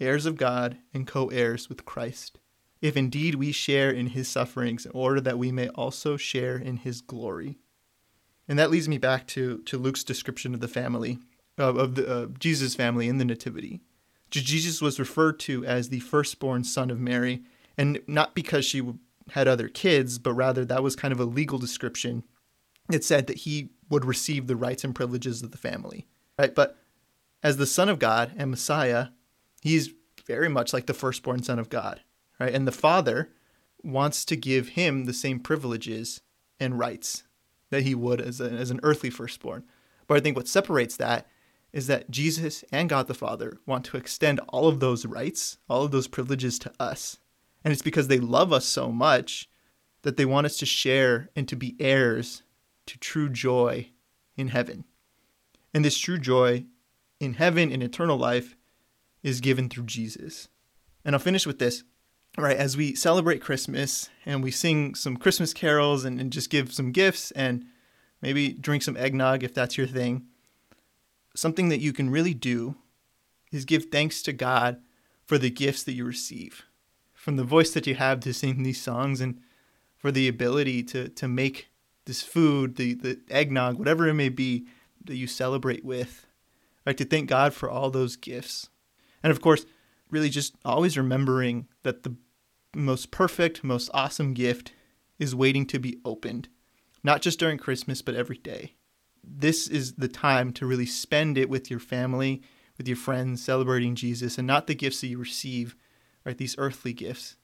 heirs 0.00 0.26
of 0.26 0.36
God, 0.36 0.78
and 0.92 1.06
co 1.06 1.28
heirs 1.28 1.68
with 1.68 1.84
Christ, 1.84 2.38
if 2.80 2.96
indeed 2.96 3.36
we 3.36 3.52
share 3.52 3.90
in 3.90 4.08
his 4.08 4.28
sufferings, 4.28 4.86
in 4.86 4.92
order 4.92 5.20
that 5.20 5.38
we 5.38 5.52
may 5.52 5.68
also 5.68 6.16
share 6.16 6.56
in 6.56 6.78
his 6.78 7.00
glory. 7.00 7.58
And 8.48 8.58
that 8.58 8.70
leads 8.70 8.88
me 8.88 8.98
back 8.98 9.26
to, 9.28 9.58
to 9.58 9.78
Luke's 9.78 10.04
description 10.04 10.52
of 10.54 10.60
the 10.60 10.68
family. 10.68 11.18
of, 11.58 11.76
of 11.76 11.94
the 11.94 12.12
uh, 12.12 12.26
Jesus 12.38 12.74
family 12.74 13.08
in 13.08 13.18
the 13.18 13.24
Nativity. 13.24 13.80
Jesus 14.30 14.82
was 14.82 14.98
referred 14.98 15.38
to 15.40 15.64
as 15.64 15.88
the 15.88 16.00
firstborn 16.00 16.64
son 16.64 16.90
of 16.90 16.98
Mary, 16.98 17.42
and 17.78 18.00
not 18.06 18.34
because 18.34 18.64
she 18.64 18.82
had 19.30 19.46
other 19.46 19.68
kids, 19.68 20.18
but 20.18 20.32
rather 20.32 20.64
that 20.64 20.82
was 20.82 20.96
kind 20.96 21.12
of 21.12 21.20
a 21.20 21.24
legal 21.24 21.58
description. 21.58 22.24
It 22.90 23.04
said 23.04 23.28
that 23.28 23.38
he 23.38 23.70
would 23.88 24.04
receive 24.04 24.46
the 24.46 24.56
rights 24.56 24.82
and 24.82 24.94
privileges 24.94 25.42
of 25.42 25.52
the 25.52 25.58
family, 25.58 26.08
right? 26.38 26.54
But 26.54 26.76
as 27.42 27.58
the 27.58 27.66
Son 27.66 27.88
of 27.88 28.00
God 28.00 28.32
and 28.36 28.50
Messiah, 28.50 29.08
he's 29.64 29.94
very 30.26 30.48
much 30.48 30.72
like 30.72 30.86
the 30.86 30.94
firstborn 30.94 31.42
Son 31.42 31.58
of 31.58 31.70
God, 31.70 32.02
right? 32.38 32.54
And 32.54 32.68
the 32.68 32.72
Father 32.72 33.30
wants 33.82 34.24
to 34.26 34.36
give 34.36 34.68
him 34.70 35.04
the 35.04 35.12
same 35.12 35.40
privileges 35.40 36.20
and 36.60 36.78
rights 36.78 37.24
that 37.70 37.82
he 37.82 37.94
would 37.94 38.20
as, 38.20 38.40
a, 38.40 38.50
as 38.50 38.70
an 38.70 38.80
earthly 38.82 39.10
firstborn. 39.10 39.64
But 40.06 40.18
I 40.18 40.20
think 40.20 40.36
what 40.36 40.46
separates 40.46 40.96
that 40.98 41.26
is 41.72 41.86
that 41.86 42.10
Jesus 42.10 42.62
and 42.70 42.88
God 42.88 43.08
the 43.08 43.14
Father 43.14 43.58
want 43.66 43.84
to 43.86 43.96
extend 43.96 44.38
all 44.48 44.68
of 44.68 44.80
those 44.80 45.06
rights, 45.06 45.58
all 45.68 45.82
of 45.82 45.90
those 45.90 46.06
privileges 46.06 46.58
to 46.60 46.72
us. 46.78 47.18
And 47.64 47.72
it's 47.72 47.82
because 47.82 48.08
they 48.08 48.20
love 48.20 48.52
us 48.52 48.66
so 48.66 48.92
much 48.92 49.48
that 50.02 50.18
they 50.18 50.26
want 50.26 50.44
us 50.44 50.58
to 50.58 50.66
share 50.66 51.30
and 51.34 51.48
to 51.48 51.56
be 51.56 51.74
heirs 51.80 52.42
to 52.86 52.98
true 52.98 53.30
joy 53.30 53.88
in 54.36 54.48
heaven. 54.48 54.84
And 55.72 55.84
this 55.84 55.98
true 55.98 56.18
joy 56.18 56.66
in 57.18 57.34
heaven 57.34 57.72
in 57.72 57.80
eternal 57.80 58.18
life 58.18 58.54
is 59.24 59.40
given 59.40 59.68
through 59.68 59.86
Jesus. 59.86 60.46
And 61.04 61.16
I'll 61.16 61.20
finish 61.20 61.46
with 61.46 61.58
this. 61.58 61.82
Right, 62.36 62.56
as 62.56 62.76
we 62.76 62.96
celebrate 62.96 63.40
Christmas 63.40 64.10
and 64.26 64.42
we 64.42 64.50
sing 64.50 64.96
some 64.96 65.16
Christmas 65.16 65.52
carols 65.54 66.04
and, 66.04 66.20
and 66.20 66.32
just 66.32 66.50
give 66.50 66.72
some 66.72 66.90
gifts 66.90 67.30
and 67.30 67.64
maybe 68.20 68.52
drink 68.52 68.82
some 68.82 68.96
eggnog 68.96 69.44
if 69.44 69.54
that's 69.54 69.78
your 69.78 69.86
thing, 69.86 70.26
something 71.36 71.68
that 71.68 71.80
you 71.80 71.92
can 71.92 72.10
really 72.10 72.34
do 72.34 72.74
is 73.52 73.64
give 73.64 73.84
thanks 73.84 74.20
to 74.22 74.32
God 74.32 74.78
for 75.24 75.38
the 75.38 75.48
gifts 75.48 75.84
that 75.84 75.92
you 75.92 76.04
receive, 76.04 76.62
from 77.14 77.36
the 77.36 77.44
voice 77.44 77.70
that 77.70 77.86
you 77.86 77.94
have 77.94 78.18
to 78.20 78.34
sing 78.34 78.64
these 78.64 78.82
songs, 78.82 79.20
and 79.20 79.40
for 79.96 80.10
the 80.10 80.26
ability 80.26 80.82
to, 80.82 81.08
to 81.10 81.28
make 81.28 81.68
this 82.04 82.20
food, 82.20 82.74
the, 82.74 82.94
the 82.94 83.20
eggnog, 83.30 83.78
whatever 83.78 84.08
it 84.08 84.14
may 84.14 84.28
be 84.28 84.66
that 85.04 85.16
you 85.16 85.28
celebrate 85.28 85.84
with. 85.84 86.26
Right, 86.84 86.98
to 86.98 87.04
thank 87.04 87.30
God 87.30 87.54
for 87.54 87.70
all 87.70 87.90
those 87.90 88.16
gifts. 88.16 88.68
And 89.24 89.32
of 89.32 89.40
course, 89.40 89.66
really 90.10 90.28
just 90.28 90.54
always 90.64 90.96
remembering 90.96 91.66
that 91.82 92.04
the 92.04 92.14
most 92.76 93.10
perfect, 93.10 93.64
most 93.64 93.90
awesome 93.94 94.34
gift 94.34 94.72
is 95.18 95.34
waiting 95.34 95.64
to 95.66 95.78
be 95.78 95.98
opened, 96.04 96.48
not 97.02 97.22
just 97.22 97.38
during 97.38 97.58
Christmas, 97.58 98.02
but 98.02 98.14
every 98.14 98.36
day. 98.36 98.74
This 99.22 99.66
is 99.66 99.94
the 99.94 100.08
time 100.08 100.52
to 100.52 100.66
really 100.66 100.86
spend 100.86 101.38
it 101.38 101.48
with 101.48 101.70
your 101.70 101.80
family, 101.80 102.42
with 102.76 102.86
your 102.86 102.96
friends, 102.96 103.42
celebrating 103.42 103.94
Jesus, 103.94 104.36
and 104.36 104.46
not 104.46 104.66
the 104.66 104.74
gifts 104.74 105.00
that 105.00 105.06
you 105.06 105.18
receive, 105.18 105.74
right? 106.26 106.36
These 106.36 106.56
earthly 106.58 106.92
gifts. 106.92 107.36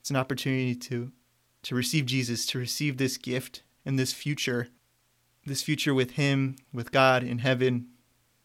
It's 0.00 0.10
an 0.10 0.16
opportunity 0.16 0.74
to 0.74 1.12
to 1.60 1.74
receive 1.74 2.06
Jesus, 2.06 2.46
to 2.46 2.58
receive 2.58 2.96
this 2.96 3.16
gift 3.18 3.62
and 3.84 3.98
this 3.98 4.12
future, 4.12 4.68
this 5.44 5.60
future 5.60 5.92
with 5.92 6.12
Him, 6.12 6.56
with 6.72 6.92
God 6.92 7.24
in 7.24 7.38
heaven. 7.38 7.88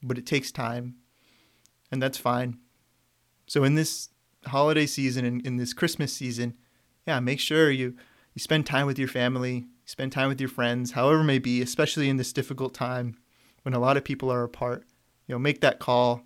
But 0.02 0.18
it 0.18 0.26
takes 0.26 0.52
time, 0.52 0.96
and 1.92 2.02
that's 2.02 2.18
fine. 2.18 2.58
So 3.48 3.64
in 3.64 3.76
this 3.76 4.10
holiday 4.46 4.86
season 4.86 5.26
and 5.26 5.46
in 5.46 5.58
this 5.58 5.74
Christmas 5.74 6.14
season, 6.14 6.56
yeah, 7.08 7.20
make 7.20 7.40
sure 7.40 7.70
you 7.70 7.96
you 8.34 8.40
spend 8.40 8.66
time 8.66 8.88
with 8.88 8.98
your 8.98 9.08
family, 9.08 9.66
spend 9.86 10.12
time 10.12 10.28
with 10.28 10.40
your 10.40 10.50
friends, 10.50 10.92
however 10.92 11.24
may 11.24 11.38
be, 11.38 11.62
especially 11.62 12.10
in 12.10 12.18
this 12.18 12.34
difficult 12.34 12.74
time 12.74 13.18
when 13.62 13.76
a 13.76 13.80
lot 13.80 13.96
of 13.96 14.04
people 14.04 14.32
are 14.32 14.44
apart. 14.44 14.86
You 15.28 15.36
know, 15.36 15.40
make 15.40 15.62
that 15.62 15.80
call. 15.80 16.24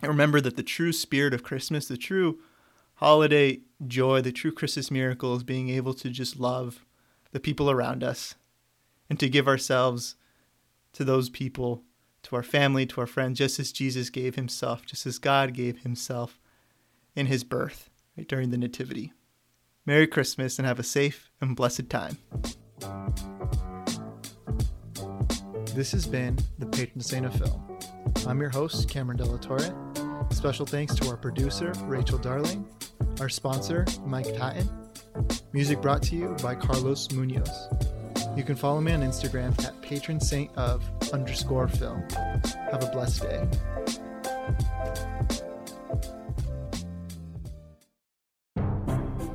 And 0.00 0.08
remember 0.08 0.40
that 0.40 0.56
the 0.56 0.62
true 0.62 0.92
spirit 0.92 1.34
of 1.34 1.42
Christmas, 1.42 1.86
the 1.86 1.96
true 1.96 2.38
holiday 2.94 3.60
joy, 3.86 4.22
the 4.22 4.32
true 4.32 4.52
Christmas 4.52 4.90
miracle 4.90 5.34
is 5.36 5.42
being 5.42 5.68
able 5.68 5.94
to 5.94 6.08
just 6.08 6.38
love 6.38 6.84
the 7.32 7.40
people 7.40 7.70
around 7.70 8.02
us 8.02 8.34
and 9.10 9.20
to 9.20 9.28
give 9.28 9.46
ourselves 9.46 10.16
to 10.94 11.04
those 11.04 11.28
people, 11.28 11.82
to 12.22 12.36
our 12.36 12.42
family, 12.42 12.86
to 12.86 13.00
our 13.00 13.06
friends, 13.06 13.38
just 13.38 13.58
as 13.60 13.72
Jesus 13.72 14.08
gave 14.10 14.34
himself, 14.34 14.86
just 14.86 15.06
as 15.06 15.18
God 15.18 15.52
gave 15.52 15.80
himself 15.80 16.38
in 17.14 17.26
his 17.26 17.44
birth 17.44 17.90
right, 18.16 18.28
during 18.28 18.50
the 18.50 18.58
Nativity. 18.58 19.12
Merry 19.86 20.06
Christmas 20.06 20.58
and 20.58 20.66
have 20.66 20.78
a 20.78 20.82
safe 20.82 21.30
and 21.40 21.54
blessed 21.54 21.90
time. 21.90 22.18
This 25.74 25.92
has 25.92 26.06
been 26.06 26.38
the 26.58 26.66
patron 26.66 27.00
saint 27.00 27.26
of 27.26 27.34
film. 27.34 27.78
I'm 28.26 28.40
your 28.40 28.50
host, 28.50 28.88
Cameron 28.88 29.18
Della 29.18 29.38
Torre. 29.38 29.74
Special 30.30 30.64
thanks 30.64 30.94
to 30.96 31.08
our 31.08 31.16
producer, 31.16 31.72
Rachel 31.82 32.18
Darling, 32.18 32.66
our 33.20 33.28
sponsor, 33.28 33.84
Mike 34.06 34.34
Patton. 34.36 34.70
Music 35.52 35.80
brought 35.80 36.02
to 36.04 36.16
you 36.16 36.36
by 36.42 36.54
Carlos 36.54 37.10
Munoz. 37.12 37.68
You 38.36 38.42
can 38.42 38.56
follow 38.56 38.80
me 38.80 38.92
on 38.92 39.00
Instagram 39.02 39.62
at 39.64 39.80
patron 39.82 40.20
saint 40.20 40.50
of 40.56 40.82
underscore 41.12 41.68
film. 41.68 42.02
Have 42.70 42.82
a 42.82 42.90
blessed 42.92 43.22
day. 43.22 43.48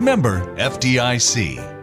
Member 0.00 0.40
FDIC. 0.56 1.75